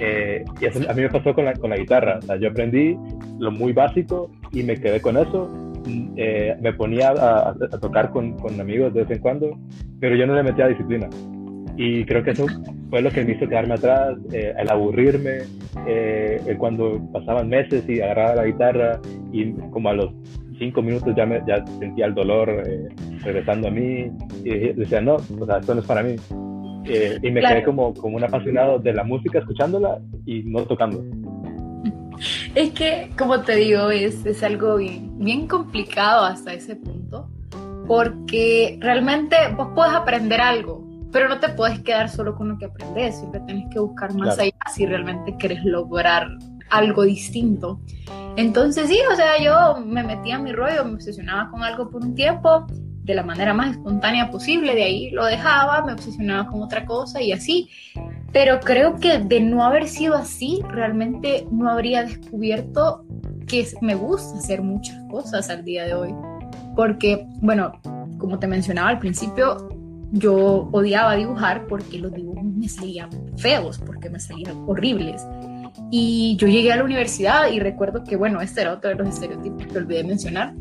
[0.00, 2.50] Eh, y eso a mí me pasó con la, con la guitarra, o sea, yo
[2.50, 2.96] aprendí
[3.40, 5.50] lo muy básico y me quedé con eso,
[5.84, 9.58] me ponía a, a tocar con, con, amigos de vez en cuando,
[9.98, 11.08] pero yo no le metía disciplina.
[11.82, 12.44] Y creo que eso
[12.90, 15.38] fue lo que me hizo quedarme atrás, eh, el aburrirme,
[15.86, 19.00] eh, cuando pasaban meses y agarraba la guitarra
[19.32, 20.12] y como a los
[20.58, 22.86] cinco minutos ya, me, ya sentía el dolor eh,
[23.22, 24.10] regresando a mí
[24.44, 26.16] y decía, no, o sea, esto no es para mí.
[26.84, 31.02] y me quedé como, como un apasionado de la música escuchándola y no tocando.
[32.54, 37.30] Es que, como te digo, es, es algo bien, bien complicado hasta ese punto,
[37.86, 42.66] porque realmente vos puedes aprender algo, pero no te puedes quedar solo con lo que
[42.66, 46.28] aprendes, siempre tienes que buscar más allá si realmente quieres lograr
[46.70, 47.80] algo distinto.
[48.36, 52.02] Entonces sí, o sea, yo me metía en mi rollo, me obsesionaba con algo por
[52.02, 52.66] un tiempo,
[53.02, 57.20] de la manera más espontánea posible, de ahí lo dejaba, me obsesionaba con otra cosa
[57.20, 57.68] y así.
[58.32, 63.04] Pero creo que de no haber sido así, realmente no habría descubierto
[63.48, 66.14] que me gusta hacer muchas cosas al día de hoy.
[66.76, 67.72] Porque, bueno,
[68.18, 69.68] como te mencionaba al principio,
[70.12, 75.26] yo odiaba dibujar porque los dibujos me salían feos, porque me salían horribles.
[75.90, 79.08] Y yo llegué a la universidad y recuerdo que, bueno, este era otro de los
[79.08, 80.54] estereotipos que olvidé mencionar,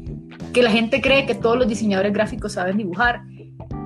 [0.53, 3.21] que la gente cree que todos los diseñadores gráficos saben dibujar.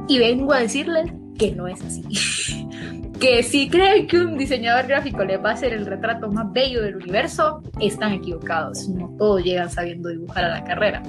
[0.08, 2.04] Y vengo a decirles que no es así.
[3.20, 6.82] que si creen que un diseñador gráfico les va a hacer el retrato más bello
[6.82, 8.90] del universo, están equivocados.
[8.90, 11.02] No todos llegan sabiendo dibujar a la carrera.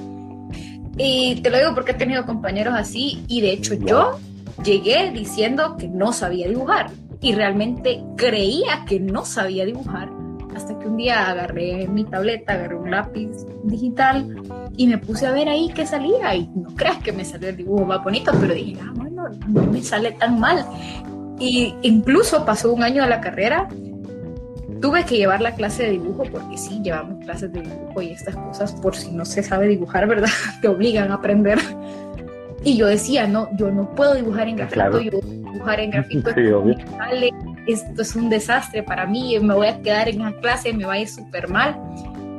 [0.97, 4.21] Y te lo digo porque he tenido compañeros así y de hecho yo
[4.63, 6.91] llegué diciendo que no sabía dibujar
[7.21, 10.11] y realmente creía que no sabía dibujar
[10.55, 13.31] hasta que un día agarré mi tableta, agarré un lápiz
[13.65, 14.43] digital
[14.77, 17.57] y me puse a ver ahí qué salía y no creas que me salió el
[17.57, 20.65] dibujo más bonito, pero dije, ah, bueno, no me sale tan mal.
[21.39, 23.69] Y incluso pasó un año de la carrera,
[24.81, 28.37] tuve que llevar la clase de dibujo, porque sí, llevamos clases de dibujo y estas
[28.37, 30.31] cosas, por si no se sabe dibujar, ¿verdad?
[30.61, 31.59] Te obligan a aprender.
[32.65, 36.31] Y yo decía, no, yo no puedo dibujar en grafito, yo dibujar en grafito
[37.67, 40.95] esto es un desastre para mí, me voy a quedar en la clase, me va
[40.95, 41.77] a ir súper mal.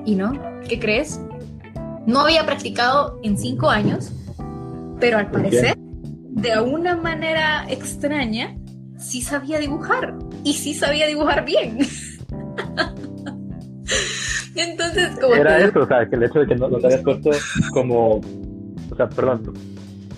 [0.06, 0.34] Y no,
[0.68, 1.20] ¿qué crees?
[2.06, 4.12] No había practicado en cinco años,
[5.00, 8.56] pero al parecer, de una manera extraña,
[8.98, 11.80] sí sabía dibujar y sí sabía dibujar bien.
[14.56, 15.36] Entonces, como...
[15.36, 17.32] Era eso, o sea, que el hecho de que no, te habías puesto
[17.74, 18.22] como...
[18.92, 19.54] O sea, perdón.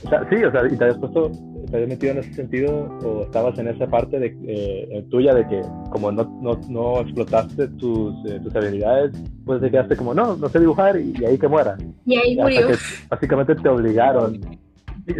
[0.07, 1.31] O sea, sí, o sea, y te habías puesto,
[1.69, 5.45] te habías metido en ese sentido o estabas en esa parte de, eh, tuya de
[5.47, 9.11] que como no, no, no explotaste tus, eh, tus habilidades,
[9.45, 11.77] pues te quedaste como, no, no sé dibujar y, ahí que muera.
[12.05, 12.67] Y ahí murió.
[13.09, 14.39] básicamente te obligaron.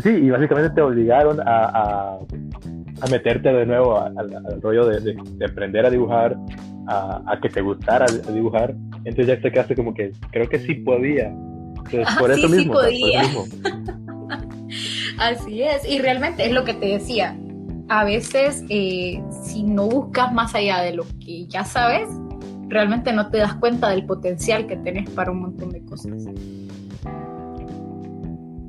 [0.04, 2.20] Sí, y básicamente te obligaron a
[3.02, 6.36] a meterte de nuevo al, rollo de, aprender a dibujar,
[6.88, 8.76] a, que te gustara dibujar.
[9.04, 11.34] Entonces ya te quedaste como que creo que sí podía.
[12.20, 12.74] por, eso mismo,
[15.18, 17.36] Así es, y realmente es lo que te decía.
[17.90, 22.08] A veces, eh, si no buscas más allá de lo que ya sabes,
[22.68, 26.14] realmente no te das cuenta del potencial que tienes para un montón de cosas.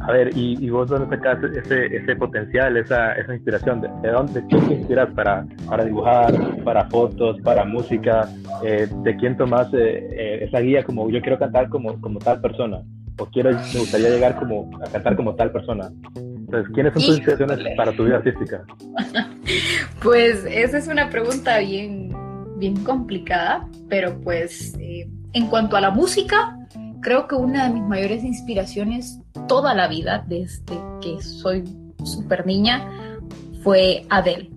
[0.08, 3.82] A ver, ¿y, vos dónde sacas ese, ese potencial, esa, esa inspiración?
[3.82, 6.32] ¿De, dónde te inspiras para, para dibujar,
[6.64, 8.26] para fotos, para música?
[8.64, 12.40] Eh, ¿De quién tomas eh, eh, esa guía como yo quiero cantar como, como tal
[12.40, 12.80] persona?
[13.18, 15.90] ¿O quiero, me gustaría llegar como a cantar como tal persona?
[16.48, 18.64] Entonces, ¿quiénes son tus inspiraciones para tu vida artística?
[20.02, 22.10] pues esa es una pregunta bien,
[22.56, 26.56] bien complicada, pero pues en cuanto a la música,
[27.02, 31.64] creo que una de mis mayores inspiraciones toda la vida, desde que soy
[32.02, 32.88] súper niña,
[33.62, 34.50] fue Adele.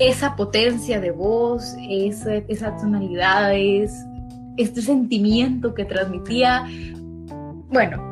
[0.00, 3.94] Esa potencia de voz, esa, esas tonalidades,
[4.56, 6.66] este sentimiento que transmitía.
[7.70, 8.11] Bueno,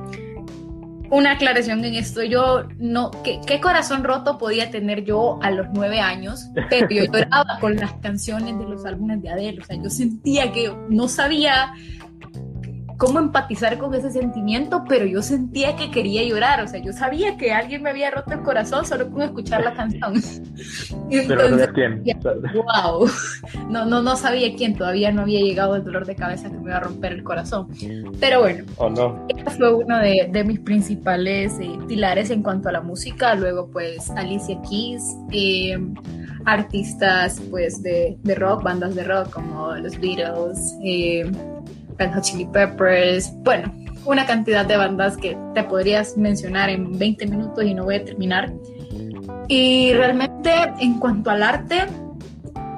[1.10, 5.66] una aclaración en esto, yo no, ¿qué, ¿qué, corazón roto podía tener yo a los
[5.72, 6.48] nueve años?
[6.70, 10.52] Pero yo lloraba con las canciones de los álbumes de Adele, o sea, yo sentía
[10.52, 11.72] que no sabía
[13.00, 17.38] cómo empatizar con ese sentimiento, pero yo sentía que quería llorar, o sea, yo sabía
[17.38, 20.12] que alguien me había roto el corazón solo con escuchar la canción.
[21.08, 22.04] pero no quién.
[22.22, 23.08] wow,
[23.70, 26.64] no, no, no sabía quién, todavía no había llegado el dolor de cabeza que me
[26.64, 27.68] iba a romper el corazón.
[28.20, 29.24] Pero bueno, oh, no.
[29.28, 33.70] este fue uno de, de mis principales eh, pilares en cuanto a la música, luego
[33.70, 35.16] pues Alicia Keys.
[35.32, 35.78] Eh,
[36.46, 41.30] artistas pues de, de, rock, bandas de rock como los Beatles, eh,
[42.08, 43.72] Red Chili Peppers, bueno,
[44.04, 48.04] una cantidad de bandas que te podrías mencionar en 20 minutos y no voy a
[48.04, 48.52] terminar.
[49.48, 51.86] Y realmente en cuanto al arte,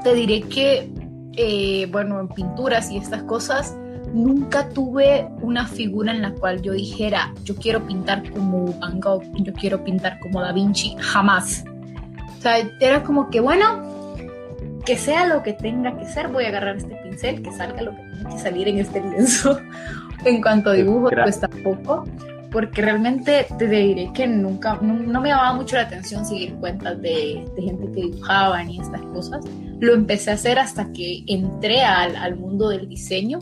[0.02, 0.90] te diré que,
[1.36, 3.76] eh, bueno, en pinturas y estas cosas,
[4.12, 9.22] nunca tuve una figura en la cual yo dijera, yo quiero pintar como Van Gogh,
[9.36, 11.64] yo quiero pintar como Da Vinci, jamás.
[12.38, 13.91] O sea, era como que, bueno,
[14.84, 17.92] que sea lo que tenga que ser, voy a agarrar este pincel, que salga lo
[17.92, 19.58] que tenga que salir en este lienzo.
[20.24, 22.04] en cuanto a dibujo, pues tampoco,
[22.50, 27.44] porque realmente te diré que nunca, no, me llamaba mucho la atención seguir cuentas de,
[27.56, 29.44] gente que dibujaba ni estas cosas.
[29.80, 33.38] Lo empecé a hacer hasta que entré al, al mundo del diseño,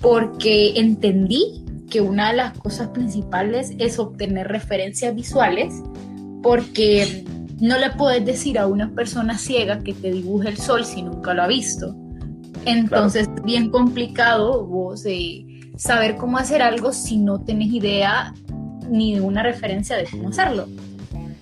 [0.00, 5.82] porque entendí que una de las cosas principales es obtener referencias visuales,
[6.42, 7.24] porque
[7.60, 11.34] no le puedes decir a una persona ciega que te dibuje el sol si nunca
[11.34, 11.94] lo ha visto.
[12.64, 15.04] Entonces es bien complicado vos
[15.76, 18.34] saber cómo hacer algo si no tenés idea
[18.90, 20.66] ni de una referencia de cómo hacerlo.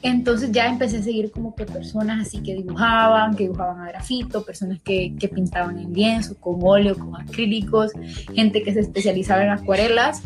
[0.02, 4.44] Entonces ya empecé a seguir como que personas así que dibujaban, que dibujaban a grafito,
[4.44, 7.92] personas que, que pintaban en lienzo, con óleo, con acrílicos,
[8.34, 10.22] gente que se especializaba en acuarelas.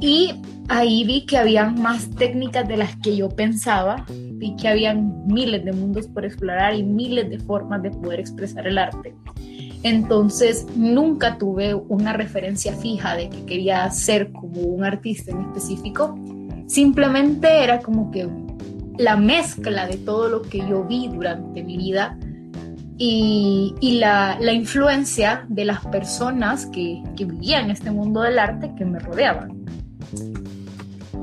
[0.00, 0.32] Y
[0.68, 5.64] ahí vi que habían más técnicas de las que yo pensaba, vi que habían miles
[5.64, 9.14] de mundos por explorar y miles de formas de poder expresar el arte.
[9.82, 16.18] Entonces nunca tuve una referencia fija de que quería ser como un artista en específico.
[16.66, 18.28] Simplemente era como que
[18.98, 22.18] la mezcla de todo lo que yo vi durante mi vida
[22.98, 28.98] y, la, influencia de las personas que, vivían en este mundo del arte que me
[28.98, 29.64] rodeaban.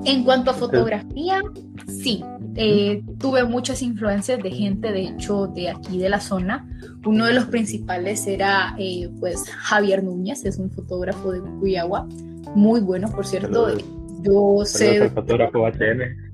[0.06, 1.42] En cuanto a fotografía,
[1.88, 2.24] sí,
[2.56, 6.68] eh, tuve muchas influencias de gente, de hecho, de aquí de la zona.
[7.06, 12.08] Uno de los principales era, eh, pues, Javier Núñez, es un fotógrafo de Cuyagua,
[12.56, 13.76] muy bueno, por cierto.
[14.22, 15.10] Yo sé...
[15.10, 16.26] Fotógrafo HM.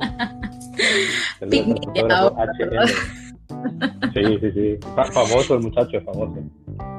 [4.14, 4.78] Sí, sí, sí.
[5.12, 6.42] Famoso el muchacho, famoso.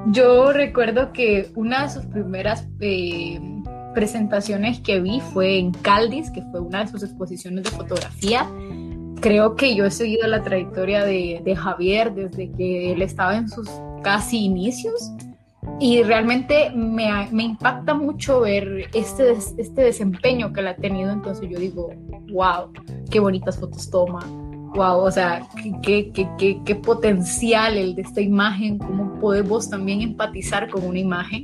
[0.08, 3.40] Yo recuerdo que una de sus primeras eh,
[3.94, 8.48] presentaciones que vi fue en Caldis, que fue una de sus exposiciones de fotografía.
[9.22, 13.48] Creo que yo he seguido la trayectoria de, de Javier desde que él estaba en
[13.50, 13.70] sus
[14.02, 15.12] casi inicios
[15.80, 21.12] y realmente me, me, impacta mucho ver este, este desempeño que él ha tenido.
[21.12, 21.90] Entonces yo digo,
[22.32, 22.72] wow,
[23.10, 24.26] qué bonitas fotos toma.
[24.74, 25.48] Wow, o sea,
[25.84, 31.00] qué, qué, qué, qué potencial el de esta imagen, cómo podemos también empatizar con una
[31.00, 31.44] imagen.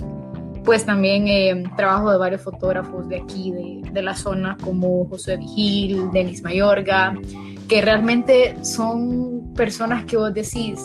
[0.68, 5.38] Pues también eh, trabajo de varios fotógrafos de aquí, de, de la zona, como José
[5.38, 7.15] Vigil, Denis Mayorga,
[7.70, 10.78] que realmente son personas que vos decís,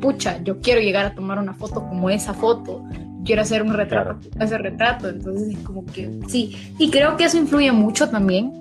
[0.00, 2.82] pucha, yo quiero llegar a tomar una foto como esa foto,
[3.22, 7.24] quiero hacer un retrato como ese retrato, entonces es como que sí, y creo que
[7.24, 8.54] eso influye mucho también.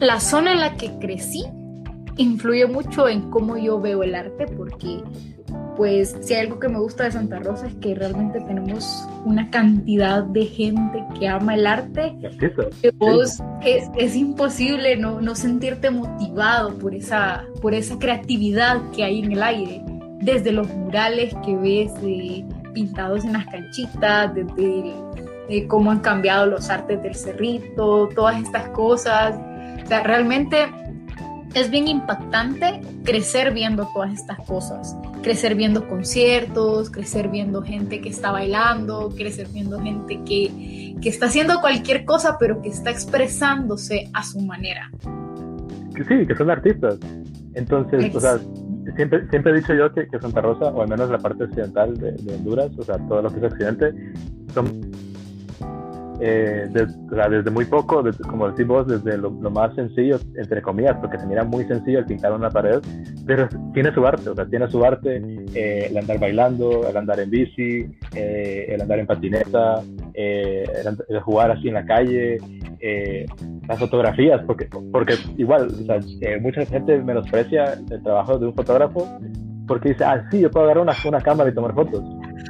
[0.00, 1.44] La zona en la que crecí
[2.16, 5.04] influye mucho en cómo yo veo el arte, porque
[5.76, 9.48] pues si hay algo que me gusta de Santa Rosa es que realmente tenemos una
[9.50, 12.16] cantidad de gente que ama el arte,
[12.82, 19.04] que vos es, es, imposible no, no sentirte motivado por esa, por esa creatividad que
[19.04, 19.82] hay en el aire.
[20.20, 21.92] Desde los murales que ves
[22.74, 29.36] pintados en las canchitas, desde cómo han cambiado los artes del cerrito, todas estas cosas.
[29.84, 30.66] O sea, realmente
[31.60, 38.08] es bien impactante crecer viendo todas estas cosas, crecer viendo conciertos, crecer viendo gente que
[38.08, 44.10] está bailando, crecer viendo gente que, que está haciendo cualquier cosa, pero que está expresándose
[44.12, 44.90] a su manera.
[46.08, 46.98] Sí, que son artistas.
[47.54, 48.38] Entonces, o sea,
[48.96, 51.96] siempre, siempre he dicho yo que, que, Santa Rosa, o al menos la parte occidental
[51.96, 53.92] de, de Honduras, o sea, todo lo que es occidente,
[54.54, 54.87] son
[56.20, 61.44] eh, desde muy poco, como decimos, desde lo, más sencillo, entre comillas, porque se mira
[61.44, 62.80] muy sencillo el pintar una pared,
[63.26, 65.22] pero tiene su arte, o sea, tiene su arte
[65.54, 69.82] eh, el andar bailando, el andar en bici, eh, el andar en patineta,
[70.14, 72.38] el, jugar así en la calle,
[73.68, 76.00] las fotografías, porque, porque igual, o sea,
[76.40, 79.06] mucha gente menosprecia el trabajo de un fotógrafo
[79.66, 82.02] porque dice, ah, sí, yo puedo agarrar una, una cámara y tomar fotos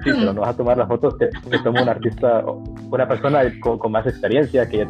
[0.04, 2.44] sí, pero no vas a tomar las fotos que, que toma un artista,
[2.90, 4.86] una persona con, más experiencia que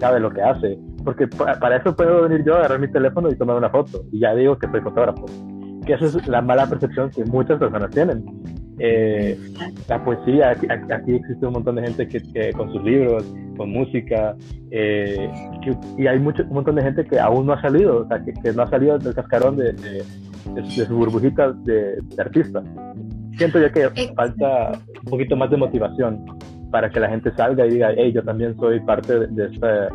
[0.00, 0.78] sabe lo que hace.
[1.04, 4.04] Porque para eso puedo venir yo a agarrar mi teléfono y tomar una foto.
[4.12, 5.26] Y ya digo que soy fotógrafo.
[5.86, 8.24] Que esa es la mala percepción que muchas personas tienen.
[8.80, 9.36] Eh,
[9.88, 13.24] la poesía, aquí, existe un montón de gente que, con sus libros,
[13.56, 14.36] con música,
[14.70, 15.28] eh,
[15.96, 18.52] y hay mucho, un montón de gente que aún no ha salido, o sea, que,
[18.52, 20.04] no ha salido del cascarón de, de,
[20.54, 22.62] de, su burbujita de, de artista
[23.38, 24.72] siento yo que falta
[25.04, 26.24] un poquito más de motivación
[26.70, 29.88] para que la gente salga y diga, hey, yo también soy parte de, esta,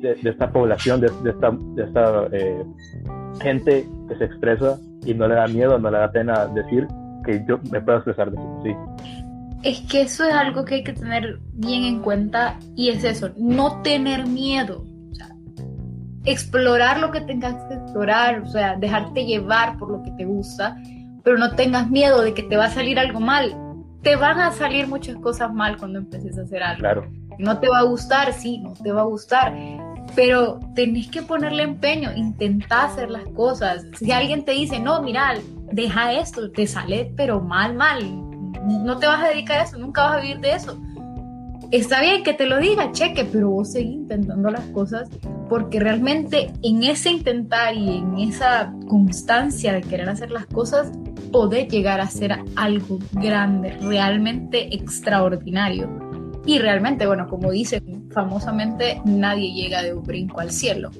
[0.00, 2.64] de, esta población, de, esta, de esta eh,
[3.40, 6.86] gente que se expresa y no le da miedo, no le da pena decir
[7.24, 8.76] que yo me puedo expresar de sí.
[9.62, 13.30] Es que eso es algo que hay que tener bien en cuenta y es eso,
[13.36, 14.84] no tener miedo.
[16.24, 20.76] explorar lo que tengas que explorar, o sea, dejarte llevar por lo que te gusta
[21.28, 23.54] pero no tengas miedo de que te va a salir algo mal.
[24.02, 26.80] Te van a salir muchas cosas mal cuando empieces a hacer algo.
[26.80, 27.10] Claro.
[27.38, 29.54] No te va a gustar, sí, no te va a gustar,
[30.14, 33.86] pero tenés que ponerle empeño, intentar hacer las cosas.
[33.96, 35.34] Si alguien te dice, no, mira,
[35.72, 38.00] deja esto, te sale, pero mal, mal.
[38.66, 40.78] No te vas a dedicar a eso, nunca vas a vivir de eso.
[41.70, 45.08] Está bien que te lo diga, cheque, pero vos seguís intentando las cosas
[45.48, 50.92] porque realmente en ese intentar y en esa constancia de querer hacer las cosas,
[51.30, 55.88] poder llegar a ser algo grande, realmente extraordinario.
[56.46, 60.90] Y realmente, bueno, como dicen famosamente, nadie llega de un brinco al cielo.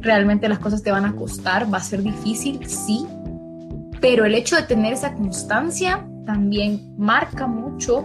[0.00, 3.06] realmente las cosas te van a costar, va a ser difícil, sí,
[4.02, 8.04] pero el hecho de tener esa constancia también marca mucho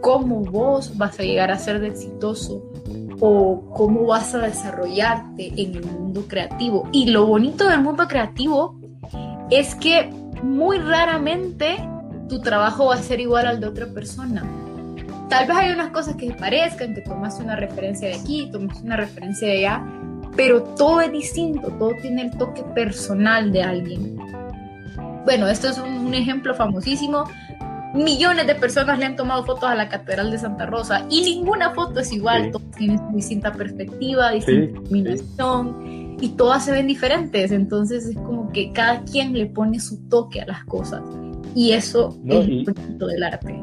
[0.00, 2.62] cómo vos vas a llegar a ser exitoso
[3.20, 6.88] o cómo vas a desarrollarte en el mundo creativo.
[6.90, 8.80] Y lo bonito del mundo creativo
[9.50, 10.10] es que
[10.42, 11.76] muy raramente
[12.28, 14.44] tu trabajo va a ser igual al de otra persona.
[15.28, 18.80] Tal vez hay unas cosas que se parezcan, que tomas una referencia de aquí, tomas
[18.80, 19.84] una referencia de allá,
[20.36, 24.16] pero todo es distinto, todo tiene el toque personal de alguien.
[25.24, 27.24] Bueno, esto es un, ejemplo famosísimo.
[27.94, 31.70] Millones de personas le han tomado fotos a la Catedral de Santa Rosa y ninguna
[31.70, 38.06] foto es igual, todas tienen distinta perspectiva, distinta iluminación y todas se ven diferentes, entonces
[38.06, 41.02] es como que cada quien le pone su toque a las cosas
[41.54, 43.62] y eso es el bonito del arte.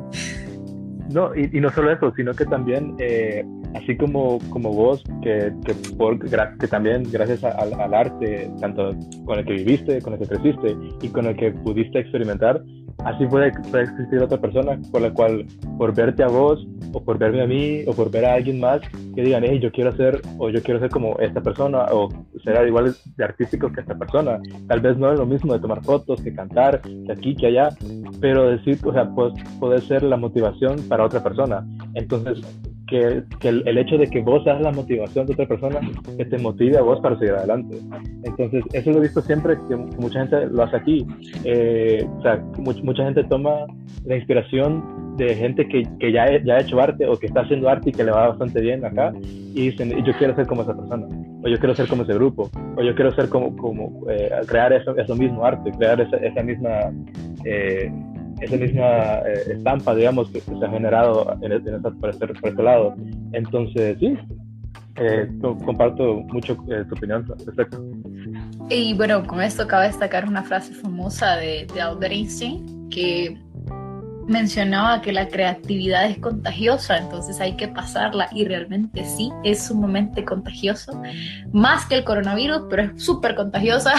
[1.09, 3.45] No, y, no solo eso, sino que también, eh,
[3.75, 8.93] así como, como vos, que, que, por, que también gracias al arte, tanto
[9.23, 12.61] con el que viviste, con el que creciste y con el que pudiste experimentar,
[13.03, 15.45] así puede, existir otra persona por la cual,
[15.77, 18.81] por verte a vos, o por verme a mí, o por ver a alguien más,
[19.15, 22.09] que digan, hey, yo quiero ser, o yo quiero ser como esta persona, o
[22.43, 24.39] ser igual de artístico que esta persona.
[24.67, 27.69] Tal vez no es lo mismo de tomar fotos, que cantar, que aquí, que allá,
[28.19, 31.65] pero decir, o sea, pues, puede ser la motivación para otra persona.
[31.93, 32.41] Entonces,
[32.87, 35.79] que, que el, hecho de que vos seas la motivación de otra persona,
[36.17, 37.77] que te motive a vos para seguir adelante.
[38.23, 41.05] Entonces, eso lo he visto siempre, que mucha gente lo hace aquí.
[41.43, 42.41] Eh, o sea,
[42.87, 43.67] mucha gente toma
[44.05, 47.67] la inspiración de gente que, que ya, ya ha hecho arte o que está haciendo
[47.67, 50.73] arte y que le va bastante bien acá y dicen, yo quiero ser como esa
[50.75, 51.05] persona,
[51.43, 54.71] o yo quiero ser como ese grupo, o yo quiero ser como, como eh, crear
[54.71, 56.91] eso, eso mismo arte, crear esa, esa misma...
[57.45, 57.91] Eh,
[58.39, 62.61] esa misma eh, estampa, digamos, que, se ha generado en, en por, este, por, este,
[62.61, 62.93] lado.
[63.33, 64.15] Entonces, sí,
[64.97, 67.83] eh, comparto mucho eh, tu opinión respecto.
[68.69, 73.37] Y bueno, con esto cabe destacar una frase famosa de, de Albert Einstein que
[74.27, 80.25] mencionaba que la creatividad es contagiosa, entonces hay que pasarla y realmente sí, es sumamente
[80.25, 81.01] contagioso,
[81.53, 83.93] más que el coronavirus, pero es súper contagiosa.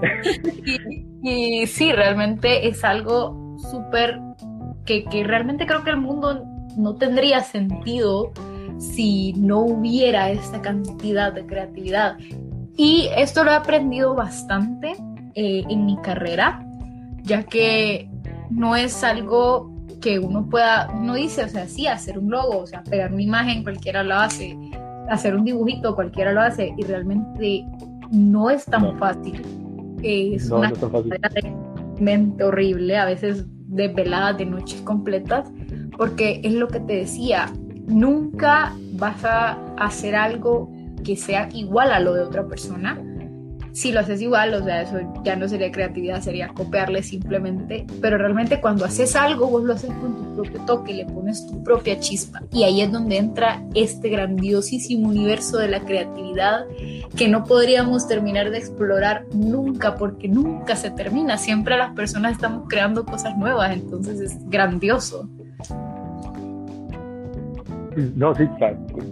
[1.22, 4.18] y, y, sí, realmente es algo súper,
[4.86, 6.44] que, que realmente creo que el mundo
[6.76, 8.32] no tendría sentido
[8.78, 12.16] si no hubiera esta cantidad de creatividad.
[12.76, 14.96] Y esto lo he aprendido bastante
[15.34, 16.66] eh, en mi carrera,
[17.22, 18.08] ya que
[18.54, 22.66] no es algo que uno pueda, uno dice, o sea, sí, hacer un logo, o
[22.66, 24.56] sea, pegar una imagen, cualquiera lo hace,
[25.08, 27.64] hacer un dibujito, cualquiera lo hace, y realmente
[28.10, 29.42] no es tan fácil.
[30.02, 30.70] es una
[31.98, 35.50] no horrible, a veces desveladas, de noches completas,
[35.96, 37.50] porque es lo que te decía,
[37.86, 40.70] nunca vas a hacer algo
[41.02, 43.00] que sea igual a lo de otra persona,
[43.74, 48.16] si lo haces igual, o sea, eso ya no sería creatividad, sería copiarle simplemente, pero
[48.16, 51.98] realmente cuando haces algo, vos lo haces con tu propio toque, le pones tu propia
[51.98, 52.40] chispa.
[52.52, 56.66] Y ahí es donde entra este grandiosísimo universo de la creatividad
[57.16, 61.36] que no podríamos terminar de explorar nunca, porque nunca se termina.
[61.36, 65.28] Siempre las personas estamos creando cosas nuevas, entonces es grandioso.
[68.14, 68.48] No, sí,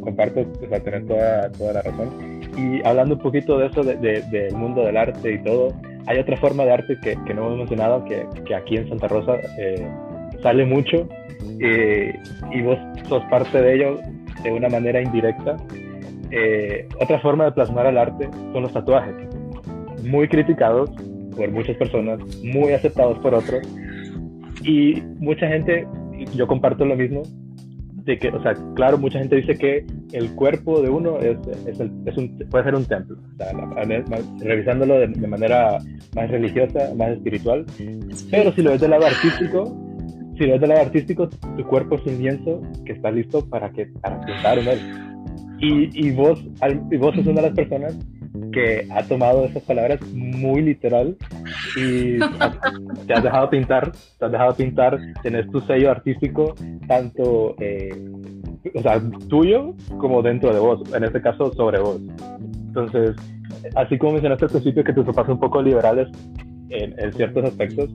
[0.05, 4.01] comparto, o sea, tener toda, toda la razón y hablando un poquito de eso, del
[4.01, 5.69] de, mundo del arte y todo,
[6.07, 9.09] hay otra forma de arte que, que no hemos mencionado, que, que, aquí en Santa
[9.09, 9.87] Rosa eh,
[10.43, 11.09] sale mucho
[11.61, 12.15] eh,
[12.51, 12.79] y vos
[13.09, 13.99] sos parte de ello
[14.43, 15.57] de una manera indirecta.
[16.31, 19.15] Eh, otra forma de plasmar el arte son los tatuajes,
[20.05, 20.91] muy criticados
[21.37, 23.63] por muchas personas, muy aceptados por otros
[24.63, 25.87] y mucha gente,
[26.35, 27.23] yo comparto lo mismo,
[28.05, 31.37] de que, o sea, claro, mucha gente dice que el cuerpo de uno es,
[31.67, 33.53] es, es un, puede ser un templo, o sea,
[34.41, 35.79] revisándolo de, manera
[36.15, 37.65] más religiosa, más espiritual,
[38.31, 39.65] pero si lo ves del lado artístico,
[40.37, 43.71] si lo ves del lado artístico, tu cuerpo es un lienzo que está listo para,
[43.71, 44.79] que, para pintar él.
[45.61, 46.45] Y, y, vos,
[46.91, 47.97] y vos sos una de las personas
[48.53, 51.17] que ha tomado esas palabras muy literal
[51.77, 52.19] y
[53.07, 56.55] te has dejado pintar, te has dejado pintar, tenés tu sello artístico
[56.87, 57.91] tanto, eh,
[58.75, 62.01] o sea, tuyo como dentro de vos, en este caso sobre vos.
[62.69, 63.17] Entonces,
[63.75, 66.09] así como mencionaste al principio que tus papás son un poco liberales
[66.71, 67.91] en, ciertos aspectos,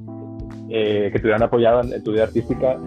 [0.69, 2.77] eh, que te hubieran apoyado en, tu vida artística,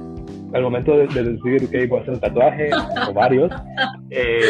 [0.52, 2.70] al momento de, decidir, que voy a hacer un tatuaje
[3.08, 3.50] o varios,
[4.11, 4.40] eh,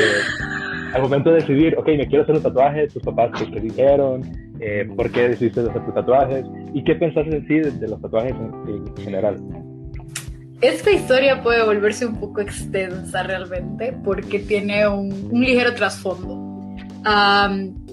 [0.95, 4.23] al momento de decidir, ok, me quiero hacer un tatuaje, tus papás qué dijeron,
[4.61, 8.33] eh, por qué decidiste hacer tus tatuajes y qué pensaste en sí de, los tatuajes
[8.33, 9.37] en, general.
[10.61, 16.37] Esta historia puede volverse un poco extensa realmente porque tiene un, ligero trasfondo.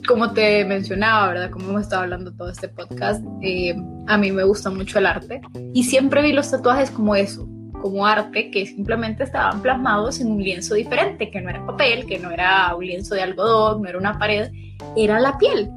[0.08, 1.50] como te mencionaba, ¿verdad?
[1.52, 3.76] Como hemos estado hablando todo este podcast, eh,
[4.08, 5.42] a mí me gusta mucho el arte
[5.74, 7.48] y siempre vi los tatuajes como eso,
[7.82, 12.20] como arte que simplemente estaban plasmados en un lienzo diferente, que no era papel, que
[12.20, 14.52] no era un lienzo de algodón, no era una pared,
[14.96, 15.70] era la piel.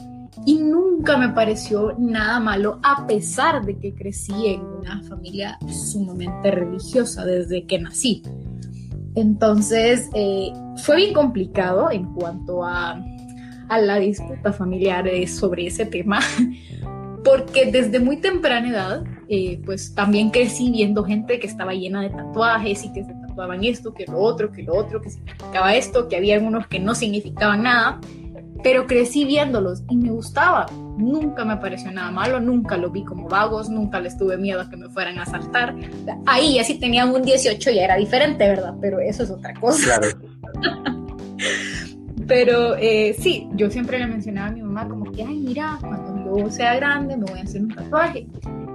[0.47, 6.51] Y nunca me pareció nada malo, a pesar de que crecí en una familia sumamente
[6.51, 8.23] religiosa desde que nací.
[9.15, 13.03] Entonces, eh, fue bien complicado en cuanto a,
[13.69, 16.21] a la disputa familiar sobre ese tema,
[17.25, 22.11] porque desde muy temprana edad, eh, pues también crecí viendo gente que estaba llena de
[22.11, 26.09] tatuajes y que se tatuaban esto, que lo otro, que lo otro, que significaba esto,
[26.09, 28.01] que había unos que no significaban nada,
[28.63, 30.67] pero crecí viéndolos y me gustaba.
[30.97, 34.69] Nunca me pareció nada malo, nunca lo vi como vagos, nunca les tuve miedo a
[34.69, 35.75] que me fueran a asaltar.
[36.27, 38.75] Ahí ya si tenían un 18 ya era diferente, ¿verdad?
[38.81, 39.99] Pero eso es otra cosa.
[39.99, 40.19] Claro.
[42.31, 46.10] Pero eh, sí, yo siempre le mencionaba a mi mamá como que, ay, mira, cuando
[46.39, 48.27] yo sea grande me voy a hacer un tatuaje.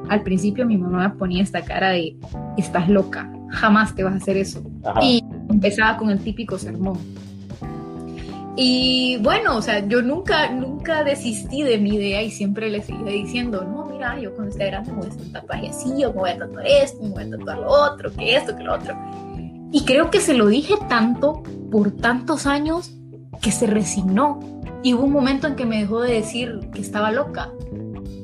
[0.10, 2.16] Al principio mi mamá me ponía esta cara de,
[2.58, 4.64] estás loca, jamás te vas a hacer eso.
[5.02, 6.98] Y empezaba con el típico sermón.
[8.58, 13.12] Y bueno, o sea, yo nunca, nunca desistí de mi idea y siempre le seguía
[13.12, 16.14] diciendo, no, mira, yo cuando esté grande me voy a hacer un tatuaje así, yo
[16.14, 18.76] me voy a tatuar esto, me voy a tatuar lo otro, que esto, que lo
[18.76, 18.96] otro.
[19.74, 22.96] Y creo que se lo dije tanto por tantos años
[23.42, 24.40] que se resignó
[24.86, 27.52] y hubo un momento en que me dejó de decir que estaba loca.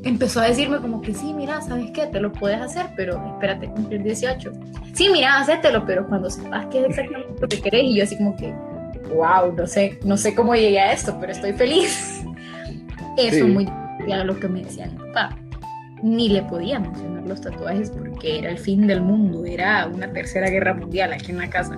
[0.04, 2.06] Empezó a decirme como que sí, mira, ¿sabes qué?
[2.06, 4.52] Te lo puedes hacer, pero espérate cumplir 18.
[4.94, 8.16] Sí, mira, hacételo, pero cuando sepas qué es exactamente lo que querés y yo así
[8.16, 8.54] como que,
[9.12, 12.24] wow, no sé, no sé cómo llegué a esto, pero estoy feliz.
[13.18, 13.68] Eso muy
[14.12, 15.36] a lo que me decía mi papá.
[16.04, 20.48] Ni le podía mencionar los tatuajes porque era el fin del mundo, era una tercera
[20.48, 21.76] guerra mundial aquí en la casa.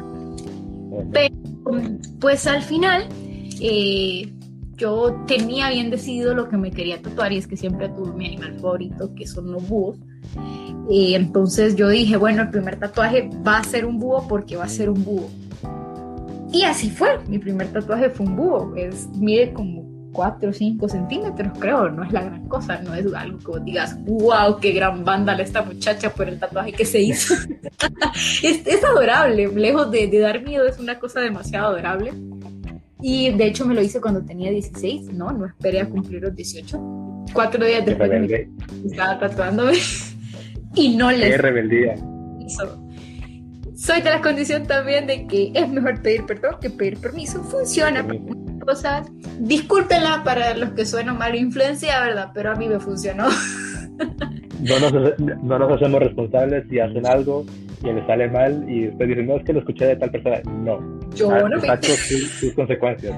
[1.14, 1.34] Pero,
[2.20, 3.08] pues al final
[3.62, 4.30] eh,
[4.84, 8.28] yo tenía bien decidido lo que me quería tatuar y es que siempre tuve mi
[8.28, 9.98] animal favorito, que son los búhos.
[10.90, 14.66] Y entonces yo dije, bueno, el primer tatuaje va a ser un búho porque va
[14.66, 15.30] a ser un búho.
[16.52, 20.90] Y así fue, mi primer tatuaje fue un búho, es, mide como 4 o 5
[20.90, 25.06] centímetros, creo, no es la gran cosa, no es algo que digas, wow, qué gran
[25.06, 27.34] banda esta muchacha por el tatuaje que se hizo.
[28.44, 32.12] es, adorable, lejos de dar miedo, es una cosa demasiado adorable.
[33.06, 35.30] Y de hecho me lo hice cuando tenía 16, ¿no?
[35.34, 37.26] No esperé a cumplir los 18.
[37.34, 38.50] Cuatro días después de
[38.86, 39.74] estaba tatuándome
[40.76, 41.32] y no le...
[41.32, 41.96] Qué rebeldía.
[43.76, 47.44] Soy de la condición también de que es mejor pedir perdón que pedir permiso.
[47.44, 49.12] Funciona para muchas cosas.
[49.38, 52.32] Discúlpenla para los que suenan mala influencia, ¿verdad?
[52.34, 53.28] Pero a mí me funcionó.
[54.62, 57.46] No nos, no nos hacemos responsables si hacen algo
[57.84, 60.42] y le sale mal y después dicen, no, es que lo escuché de tal persona.
[60.64, 60.80] No,
[61.16, 63.14] yo ah, no exacto, sus, sus, consecuencias.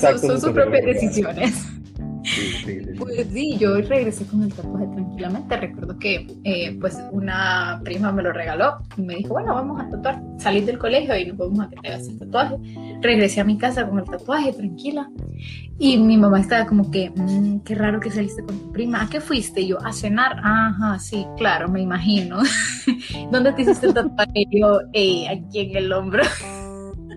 [0.00, 1.66] Son, son, sus propias decisiones.
[2.98, 5.56] Pues sí, yo regresé con el tatuaje tranquilamente.
[5.56, 9.88] Recuerdo que eh, pues una prima me lo regaló y me dijo, bueno, vamos a
[9.88, 12.56] tatuar, salir del colegio y nos vamos a que te hagas el tatuaje.
[13.00, 15.08] Regresé a mi casa con el tatuaje, tranquila.
[15.78, 19.02] Y mi mamá estaba como que, mmm, qué raro que saliste con tu prima.
[19.02, 19.60] ¿A qué fuiste?
[19.60, 20.40] Y yo, a cenar.
[20.42, 22.38] Ajá, sí, claro, me imagino.
[23.32, 24.32] ¿Dónde te hiciste el tatuaje?
[24.34, 26.22] Y yo, aquí en el hombro.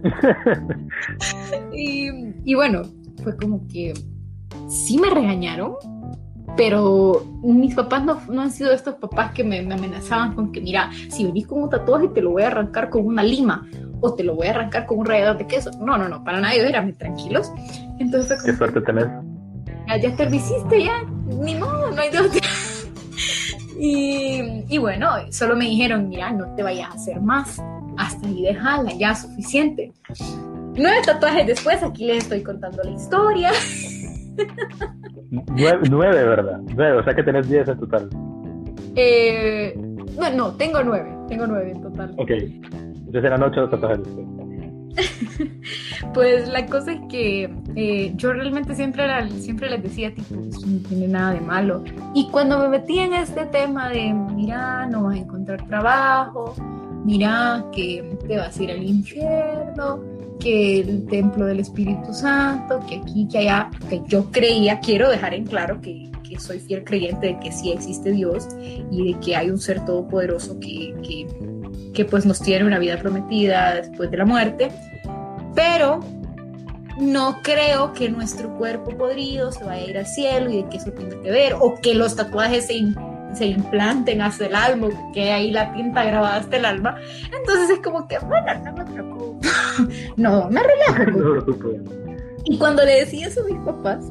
[1.73, 2.83] y, bueno,
[3.23, 3.93] fue como que
[4.71, 5.75] sí me regañaron,
[6.55, 10.89] pero mis papás no, no han sido estos papás que me, amenazaban con que, mira,
[11.09, 13.67] si venís con un tatuaje te lo voy a arrancar con una lima
[13.99, 15.71] o te lo voy a arrancar con un rallador de queso.
[15.79, 17.51] No, no, no, para nada, ellos eran tranquilos.
[17.99, 19.07] Entonces Qué suerte tenés.
[19.87, 22.27] Ya, ya te hiciste, ya, ni modo, no hay dos.
[23.79, 27.61] y, y bueno, solo me dijeron, mira, no te vayas a hacer más
[27.97, 29.91] hasta ahí déjala, ya suficiente.
[30.75, 33.51] Nueve tatuajes después, aquí les estoy contando la historia.
[35.89, 36.59] Nueve, ¿verdad?
[36.75, 38.09] Nueve, o sea que tenés diez en total.
[38.95, 39.73] Eh,
[40.19, 42.13] no, no, tengo nueve, tengo nueve en total.
[42.17, 43.99] Ok, entonces eran ocho tatuajes
[46.13, 50.79] pues la cosa es que eh, yo realmente siempre, siempre les decía, tipo, eso no
[50.87, 51.83] tiene nada de malo.
[52.13, 56.53] Y cuando me metí en este tema de, mira, no vas a encontrar trabajo,
[57.05, 59.99] mira que te vas a ir al infierno,
[60.41, 65.33] que el templo del Espíritu Santo, que aquí, que allá, que yo creía, quiero dejar
[65.33, 68.47] en claro que, que soy fiel creyente de que sí existe Dios
[68.91, 71.27] y de que hay un ser todopoderoso que, que,
[71.93, 74.71] que pues nos tiene una vida prometida después de la muerte,
[75.55, 75.99] pero
[76.99, 80.77] no creo que nuestro cuerpo podrido se vaya a ir al cielo y de que
[80.77, 82.73] eso tenga que ver, o que los tatuajes se
[83.33, 86.97] se implanten hasta el alma, que ahí la tinta grabada hasta el alma.
[87.31, 89.39] Entonces es como que, bueno, no me preocupo.
[90.17, 91.45] no, me relajo.
[92.45, 94.05] y cuando le decía eso a mis papás,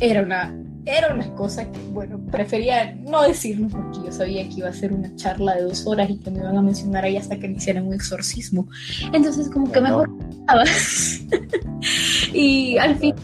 [0.00, 0.54] era una,
[0.84, 4.92] era una cosa que, bueno, prefería no decirlo porque yo sabía que iba a ser
[4.92, 7.56] una charla de dos horas y que me iban a mencionar ahí hasta que me
[7.56, 8.68] hicieran un exorcismo.
[9.12, 10.10] Entonces, como que mejor.
[12.32, 13.14] y al fin,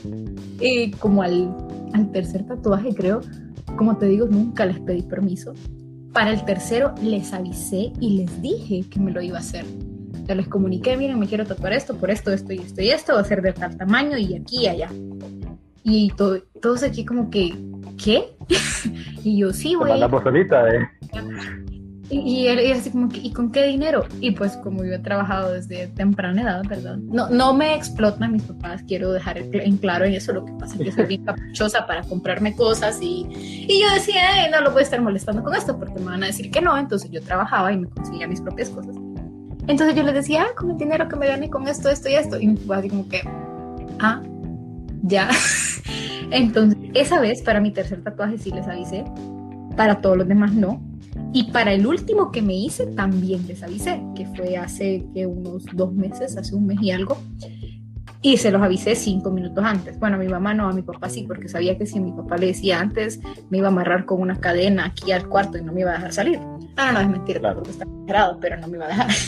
[0.60, 1.54] eh, como al,
[1.92, 3.20] al tercer tatuaje, creo,
[3.76, 5.54] como te digo, nunca les pedí permiso.
[6.12, 9.64] Para el tercero les avisé y les dije que me lo iba a hacer.
[10.24, 13.14] Ya les comuniqué, miren, me quiero tatuar esto, por esto, esto y esto y esto,
[13.14, 14.88] va a ser de tal tamaño y aquí y allá.
[15.84, 17.54] Y todo, todos aquí como que,
[18.02, 18.36] ¿qué?
[19.24, 19.92] y yo, sí, güey.
[20.68, 20.88] ¿eh?
[22.12, 24.04] Y, él, y así como que, ¿y con qué dinero?
[24.20, 26.98] Y pues como yo he trabajado desde temprana edad, ¿verdad?
[26.98, 30.74] No, no me explotan mis papás, quiero dejar en claro en eso, lo que pasa
[30.74, 34.20] es que soy bien caprichosa para comprarme cosas y, y yo decía,
[34.50, 36.76] no lo voy a estar molestando con esto porque me van a decir que no,
[36.76, 38.94] entonces yo trabajaba y me conseguía mis propias cosas.
[39.68, 42.14] Entonces yo les decía, ah, con el dinero que me gané con esto, esto y
[42.14, 43.20] esto, y mi papá así como que,
[44.00, 44.22] ah,
[45.02, 45.28] ya.
[46.30, 49.04] entonces, esa vez para mi tercer tatuaje sí les avisé,
[49.76, 50.80] para todos los demás no
[51.32, 55.64] y para el último que me hice también les avisé, que fue hace que unos
[55.72, 57.16] dos meses, hace un mes y algo.
[58.20, 59.98] Y se los avisé cinco minutos antes.
[59.98, 62.36] Bueno, a mi mamá no, a mi papá sí, porque sabía que si mi papá
[62.36, 65.72] le decía antes, me iba a amarrar con una cadena aquí al cuarto y no
[65.72, 66.38] me iba a dejar salir.
[66.76, 67.56] Ah, no, es mentira, claro.
[67.56, 69.10] porque está cerrado, pero no me iba a dejar.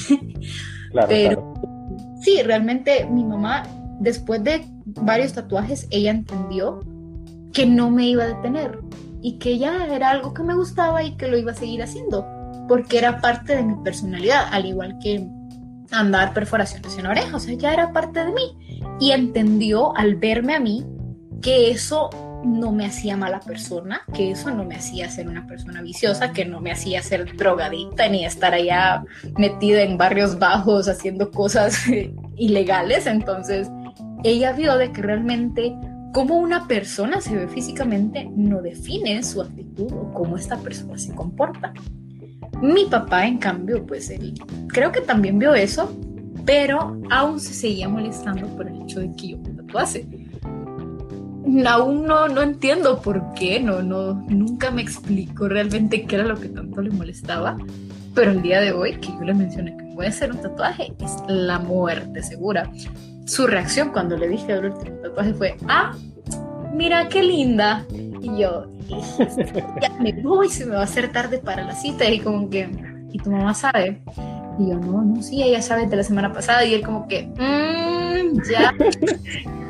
[0.91, 1.55] Claro, pero
[2.21, 3.65] sí, realmente mi mamá,
[3.99, 6.79] después de varios tatuajes, ella entendió
[7.53, 8.79] que no me iba a detener
[9.21, 12.25] y que ya era algo que me gustaba y que lo iba a seguir haciendo,
[12.69, 15.27] porque era parte de mi personalidad, al igual que
[15.91, 18.59] andar perforaciones en la oreja, o sea, ya era parte de mí.
[19.01, 20.85] Y entendió al verme a mí
[21.43, 22.11] que eso
[22.45, 26.45] no me hacía mala persona, que eso no me hacía ser una persona viciosa, que
[26.45, 29.05] no me hacía ser drogadicta ni estar allá
[29.37, 31.79] metida en barrios bajos haciendo cosas
[32.37, 33.07] ilegales.
[33.07, 33.69] Entonces,
[34.23, 35.77] ella vio de que realmente
[36.13, 41.15] cómo una persona se ve físicamente no define su actitud o cómo esta persona se
[41.15, 41.73] comporta.
[42.63, 44.35] Mi papá, en cambio, pues él
[44.69, 45.93] creo que también vio eso,
[46.47, 50.07] pero aún se seguía molestando por el hecho de que yo me tatuase.
[51.67, 56.37] Aún no, no entiendo por qué, no, no, nunca me explicó realmente qué era lo
[56.37, 57.57] que tanto le molestaba,
[58.15, 60.95] pero el día de hoy que yo le mencioné que voy a hacer un tatuaje
[61.01, 62.71] es la muerte segura
[63.27, 65.95] su reacción cuando le dije el último tatuaje fue, ah,
[66.73, 67.87] mira qué linda.
[67.91, 68.67] Y yo,
[69.81, 72.09] ya me voy, se me va a hacer tarde para la cita.
[72.09, 72.69] Y como que,
[73.13, 74.03] ¿y tu mamá sabe?
[74.59, 76.65] Y yo, no, no, sí, ella sabe de la semana pasada.
[76.65, 78.75] Y él como que, mmm, ya.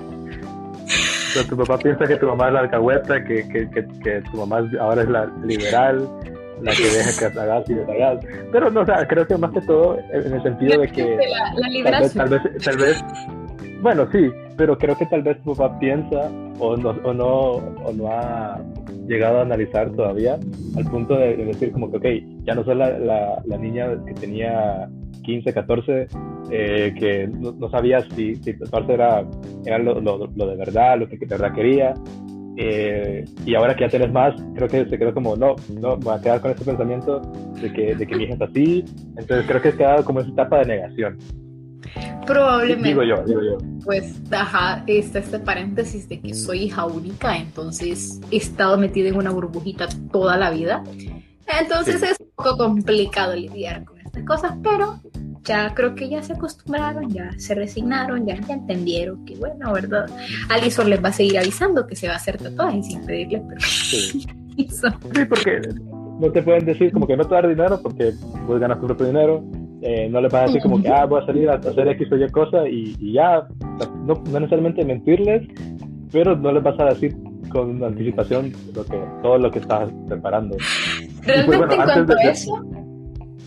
[1.35, 4.37] Pero tu papá piensa que tu mamá es la alcahueta, que, que, que, que tu
[4.39, 6.09] mamá ahora es la liberal,
[6.63, 8.25] la que deja que hagas y hagas.
[8.53, 12.01] Pero no, o sea, creo que más que todo en el sentido de que la,
[12.01, 13.05] la tal, vez, tal vez
[13.85, 17.29] bueno, sí, pero creo que tal vez tu papá piensa o no, o no,
[17.85, 18.59] o no ha
[19.07, 20.39] llegado a analizar todavía
[20.75, 24.89] al punto de, decir como que, ok, ya no soy la, la, niña que tenía
[25.25, 26.07] 15, 14,
[26.51, 29.25] eh, que no, sabía si, si parte era,
[29.65, 31.95] era lo, lo, de verdad, lo que de verdad quería.
[32.57, 36.05] Eh, y ahora que ya tienes más, creo que se quedó como, no, no, me
[36.05, 37.21] voy a quedar con ese pensamiento
[37.61, 38.85] de que, de que mi hija es así.
[39.17, 41.19] Entonces creo que se quedado como esa etapa de negación.
[42.27, 42.89] Probablemente.
[42.89, 43.59] Digo yo, digo yo.
[43.85, 49.17] Pues, ajá, está este paréntesis de que soy hija única, entonces he estado metida en
[49.17, 50.83] una burbujita toda la vida.
[51.61, 55.01] Entonces es un poco complicado lidiar con estas cosas, pero
[55.45, 60.07] ya creo que ya se acostumbraron, ya se resignaron, ya, ya entendieron que, bueno, ¿verdad?
[60.49, 63.69] Alison les va a seguir avisando que se va a hacer tatuajes sin pedirle permiso.
[63.69, 64.27] Sí.
[64.69, 65.61] sí, porque
[66.21, 68.13] no te pueden decir como que no te dar dinero porque
[68.47, 69.45] puedes ganar tu propio dinero
[69.87, 72.11] eh, no le vas a decir como que, ah, voy a salir a hacer X
[72.11, 73.47] o Y cosa y, ya,
[74.07, 75.47] no, necesariamente mentirles,
[76.11, 77.15] pero no les vas a decir
[77.51, 80.57] con anticipación lo que, todo lo que estás preparando.
[80.57, 82.65] Pues, Realmente en cuanto a eso,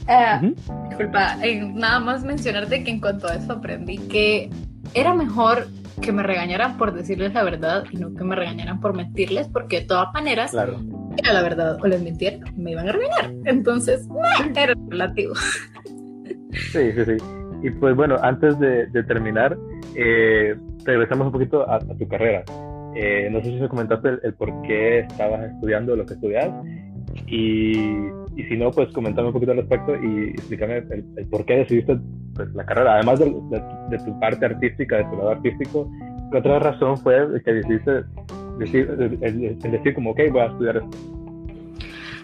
[0.08, 0.54] eh,
[0.90, 1.38] disculpa,
[1.74, 4.50] nada más mencionarte que en cuanto a eso aprendí que
[4.94, 5.68] era mejor
[6.02, 9.82] que me regañaran por decirles la verdad y no que me regañaran por mentirles, porque
[9.82, 10.80] de todas maneras, claro.
[11.18, 13.34] era la verdad o les mintieron, me iban a regañar.
[13.46, 14.08] Entonces,
[14.56, 15.34] era relativo.
[16.72, 17.18] Sí, sí, sí.
[17.64, 19.58] Y pues bueno, antes de, terminar,
[19.96, 20.56] eh,
[20.86, 22.44] regresamos un poquito a, tu carrera.
[22.96, 26.52] Eh, no sé si me comentaste el, por qué estabas estudiando lo que estudias
[27.26, 27.78] y,
[28.36, 31.98] y, si no, pues comentame un poquito al respecto y explícame el, por qué decidiste
[32.36, 32.96] pues, la carrera.
[32.96, 33.26] Además de,
[33.90, 35.90] de, tu parte artística, de tu lado artístico,
[36.32, 38.04] ¿qué otra razón fue que decidiste
[38.60, 40.98] decir, el, decir como, ok, voy a estudiar esto?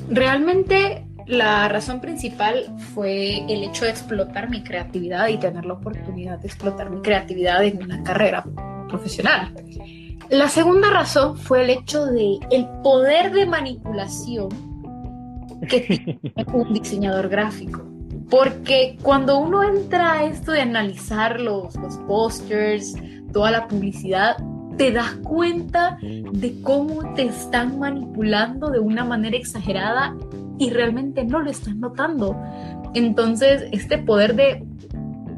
[0.10, 6.40] Realmente la razón principal fue el hecho de explotar mi creatividad y tener la oportunidad
[6.40, 8.44] de explotar mi creatividad en una carrera
[8.90, 9.54] profesional.
[10.30, 14.73] La segunda razón fue el hecho de el poder de manipulación
[15.68, 16.18] que
[16.54, 17.84] un diseñador gráfico.
[18.30, 22.96] Porque cuando uno entra a esto de analizar los, los posters,
[23.32, 24.38] toda la publicidad,
[24.78, 30.16] te das cuenta de cómo te están manipulando de una manera exagerada
[30.58, 32.36] y realmente no lo estás notando.
[32.94, 34.64] Entonces, este poder de,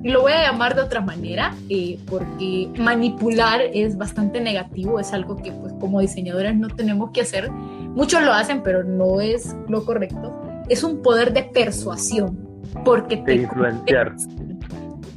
[0.03, 5.38] lo voy a llamar de otra manera, eh, porque manipular es bastante negativo, es algo
[5.38, 7.49] que pues como diseñadores no tenemos que hacer.
[7.96, 10.39] Muchos lo hacen, pero no es lo correcto.
[10.70, 12.38] Es un poder de persuasión,
[12.84, 14.16] porque te influenciar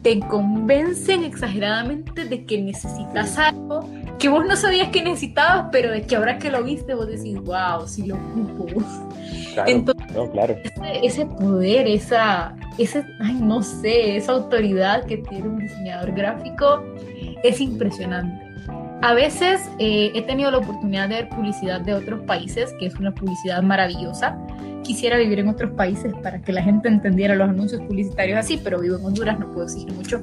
[0.03, 6.03] te convencen exageradamente de que necesitas algo que vos no sabías que necesitabas, pero de
[6.03, 8.67] que ahora que lo viste vos decís, wow, sí lo ocupo.
[9.67, 10.57] Entonces, claro.
[11.03, 16.83] ese, poder, esa, ese, ay, no sé, esa autoridad que tiene un diseñador gráfico
[17.43, 18.48] es impresionante.
[19.01, 22.95] A veces eh, he tenido la oportunidad de ver publicidad de otros países, que es
[22.97, 24.37] una publicidad maravillosa.
[24.83, 28.81] Quisiera vivir en otros países para que la gente entendiera los anuncios publicitarios así, pero
[28.81, 30.21] vivo en Honduras, no puedo exigir mucho.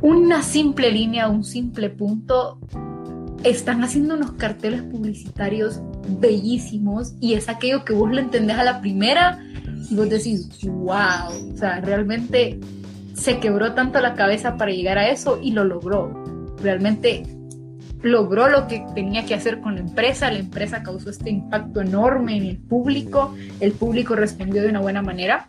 [0.00, 2.58] Una simple línea, un simple punto,
[3.44, 5.80] están haciendo unos carteles publicitarios
[6.18, 9.38] bellísimos y es aquello que vos lo entendés a la primera
[9.88, 12.58] y vos decís, wow, o sea, realmente
[13.14, 16.31] se quebró tanto la cabeza para llegar a eso y lo logró
[16.62, 17.24] realmente
[18.02, 22.36] logró lo que tenía que hacer con la empresa, la empresa causó este impacto enorme
[22.36, 25.46] en el público, el público respondió de una buena manera.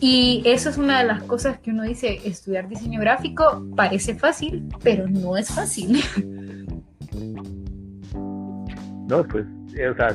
[0.00, 4.66] Y eso es una de las cosas que uno dice, estudiar diseño gráfico parece fácil,
[4.82, 6.02] pero no es fácil.
[9.08, 9.46] No, pues,
[9.84, 10.08] o sea,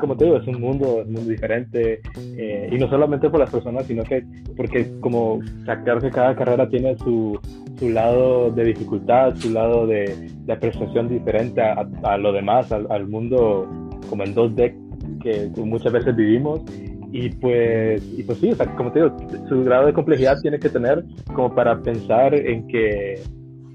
[0.00, 2.00] como te digo, es un mundo, un mundo diferente,
[2.36, 4.24] eh, y no solamente por las personas, sino que
[4.56, 7.38] porque como, sacar que cada carrera tiene su,
[7.78, 13.68] su lado de dificultad, su lado de, de apreciación diferente a, lo demás, al, mundo
[14.08, 14.74] como en 2D
[15.22, 16.62] que muchas veces vivimos.
[17.10, 19.16] Y pues, y pues sí, o sea, como te digo,
[19.48, 21.02] su grado de complejidad tiene que tener
[21.32, 23.18] como para pensar en que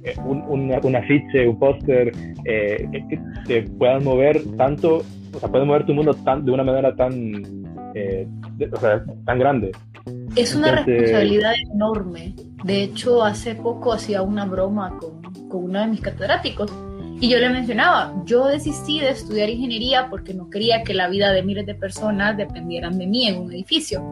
[0.03, 2.11] eh, un, un, afiche, un póster,
[2.45, 5.01] eh, que, que, puedan mover tanto,
[5.33, 7.63] o sea, pueden mover tu mundo tan, de una manera tan,
[7.95, 8.27] eh,
[8.71, 9.71] o sea, tan grande.
[10.35, 12.33] Es una responsabilidad enorme.
[12.63, 16.71] De hecho, hace poco hacía una broma con, con uno de mis catedráticos
[17.23, 21.31] y yo le mencionaba, yo desistí de estudiar ingeniería porque no quería que la vida
[21.31, 24.03] de miles de personas dependieran de mí en un edificio.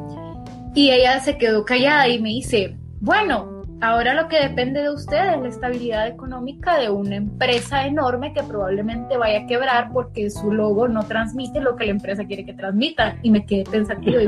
[0.74, 5.34] Y ella se quedó callada y me dice, bueno, ahora lo que depende de usted
[5.34, 10.52] es la estabilidad económica de una empresa enorme que probablemente vaya a quebrar porque su
[10.52, 13.18] logo no transmite lo que la empresa quiere que transmita.
[13.24, 14.26] Y me quedé pensativo y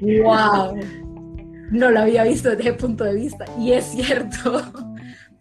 [0.00, 0.76] digo, wow,
[1.70, 3.44] no lo había visto desde ese punto de vista.
[3.58, 4.62] Y es cierto.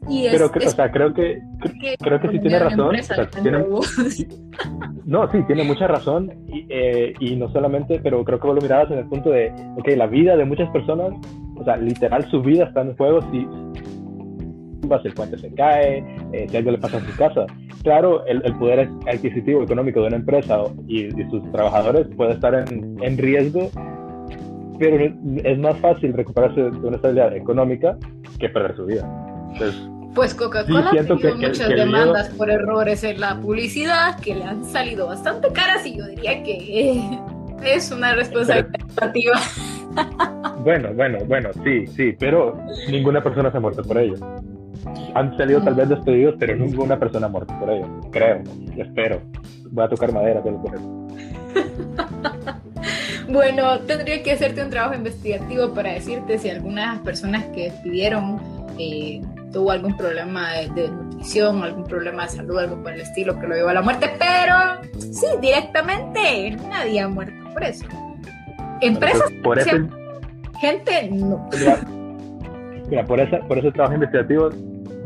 [0.09, 1.41] Y Pero o sea, creo que,
[1.99, 2.95] creo que sí tiene razón.
[5.05, 6.31] no, sí, tiene mucha razón.
[6.47, 9.53] Y, eh, y, no solamente, pero creo que vos lo mirabas en el punto de,
[9.77, 11.13] ok, la vida de muchas personas,
[11.55, 13.47] o sea, literal su vida está en juego si
[15.05, 17.45] el puente se cae, eh, si algo le pasa a su casa.
[17.83, 22.53] Claro, el, el poder adquisitivo económico de una empresa y, y sus trabajadores puede estar
[22.53, 23.69] en, en riesgo
[24.79, 27.97] pero es más fácil recuperarse de una estabilidad económica
[28.39, 29.32] que perder su vida.
[30.13, 35.07] Pues Coca-Cola ha tenido muchas demandas por errores en la publicidad que le han salido
[35.07, 37.19] bastante caras y yo diría que eh,
[37.65, 38.73] es una responsabilidad
[40.63, 42.57] Bueno, bueno, bueno, sí, sí, pero
[42.89, 44.15] ninguna persona se ha muerto por ello.
[45.13, 47.87] Han salido tal vez despedidos, pero ninguna persona ha muerto por ello.
[48.11, 48.41] Creo,
[48.77, 49.21] espero.
[49.71, 51.07] Voy a tocar madera, pero por eso.
[53.29, 58.39] Bueno, tendría que hacerte un trabajo investigativo para decirte si algunas personas que despidieron
[58.77, 59.21] eh,
[59.53, 63.55] tuvo algún problema de, nutrición, algún problema de salud, algo por el estilo que lo
[63.55, 67.85] llevó a la muerte, pero sí, directamente nadie ha muerto por eso.
[68.81, 69.59] Empresas, por
[70.59, 71.49] gente, no.
[72.89, 74.49] Mira, por, esa, por ese trabajo investigativo,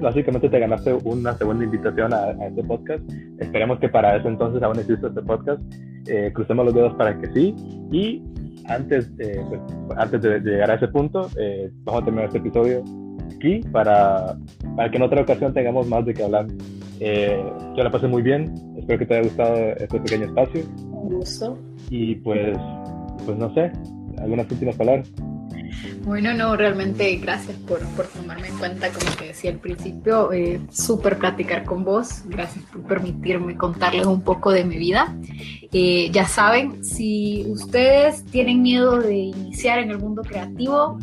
[0.01, 3.03] básicamente te ganaste una segunda invitación a, este podcast.
[3.39, 5.61] Esperemos que para ese entonces aún exista este podcast.
[6.07, 7.55] Eh, crucemos los dedos para que sí.
[7.91, 8.23] Y
[8.67, 9.61] antes, eh, pues,
[9.97, 12.83] antes de, llegar a ese punto, eh, vamos a terminar este episodio
[13.35, 14.37] aquí para,
[14.75, 16.47] para que en otra ocasión tengamos más de qué hablar.
[16.99, 18.53] yo la pasé muy bien.
[18.77, 20.63] Espero que te haya gustado este pequeño espacio.
[20.91, 21.57] Un gusto.
[21.89, 22.57] Y pues,
[23.25, 23.71] pues no sé,
[24.17, 25.11] algunas últimas palabras.
[26.03, 30.61] Bueno, no, realmente gracias por, por, tomarme en cuenta, como te decía al principio, eh,
[30.71, 35.15] súper platicar con vos, gracias por permitirme contarles un poco de mi vida.
[35.73, 40.97] Eh, ya saben, si ustedes tienen miedo de iniciar en el mundo creativo,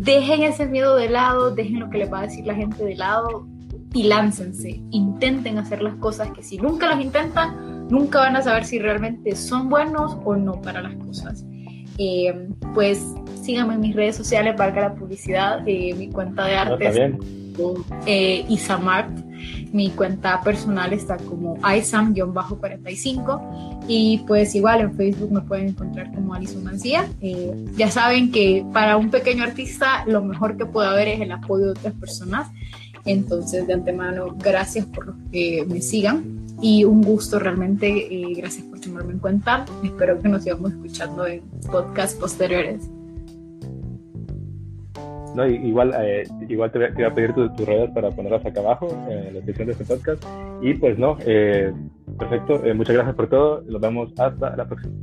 [0.00, 2.96] dejen ese miedo de lado, dejen lo que les va a decir la gente de
[2.96, 3.46] lado,
[3.92, 8.64] y láncense, intenten hacer las cosas que si nunca las intentan, nunca van a saber
[8.64, 11.44] si realmente son buenos o no para las cosas.
[11.98, 13.04] Eh, pues
[13.42, 16.56] síganme en mis redes sociales, valga la publicidad, eh, mi cuenta de
[18.06, 19.10] eh, Isamart,
[19.72, 26.34] mi cuenta personal está como isam-45 y pues igual en Facebook me pueden encontrar como
[26.34, 27.08] Alison Mancía.
[27.20, 31.32] Eh, ya saben que para un pequeño artista lo mejor que puede haber es el
[31.32, 32.48] apoyo de otras personas.
[33.04, 38.80] Entonces de antemano, gracias por que me sigan y un gusto realmente, eh, gracias por
[38.80, 39.64] tomarme en cuenta.
[39.82, 42.99] Espero que nos sigamos escuchando en podcast posteriores.
[45.34, 49.26] No, igual, eh, igual te, voy a pedir tus redes para ponerlas acá abajo en
[49.26, 50.24] la descripción de este podcast.
[50.62, 51.72] Y pues no, eh,
[52.18, 53.62] perfecto, muchas gracias por todo.
[53.62, 54.94] Nos vemos hasta la próxima.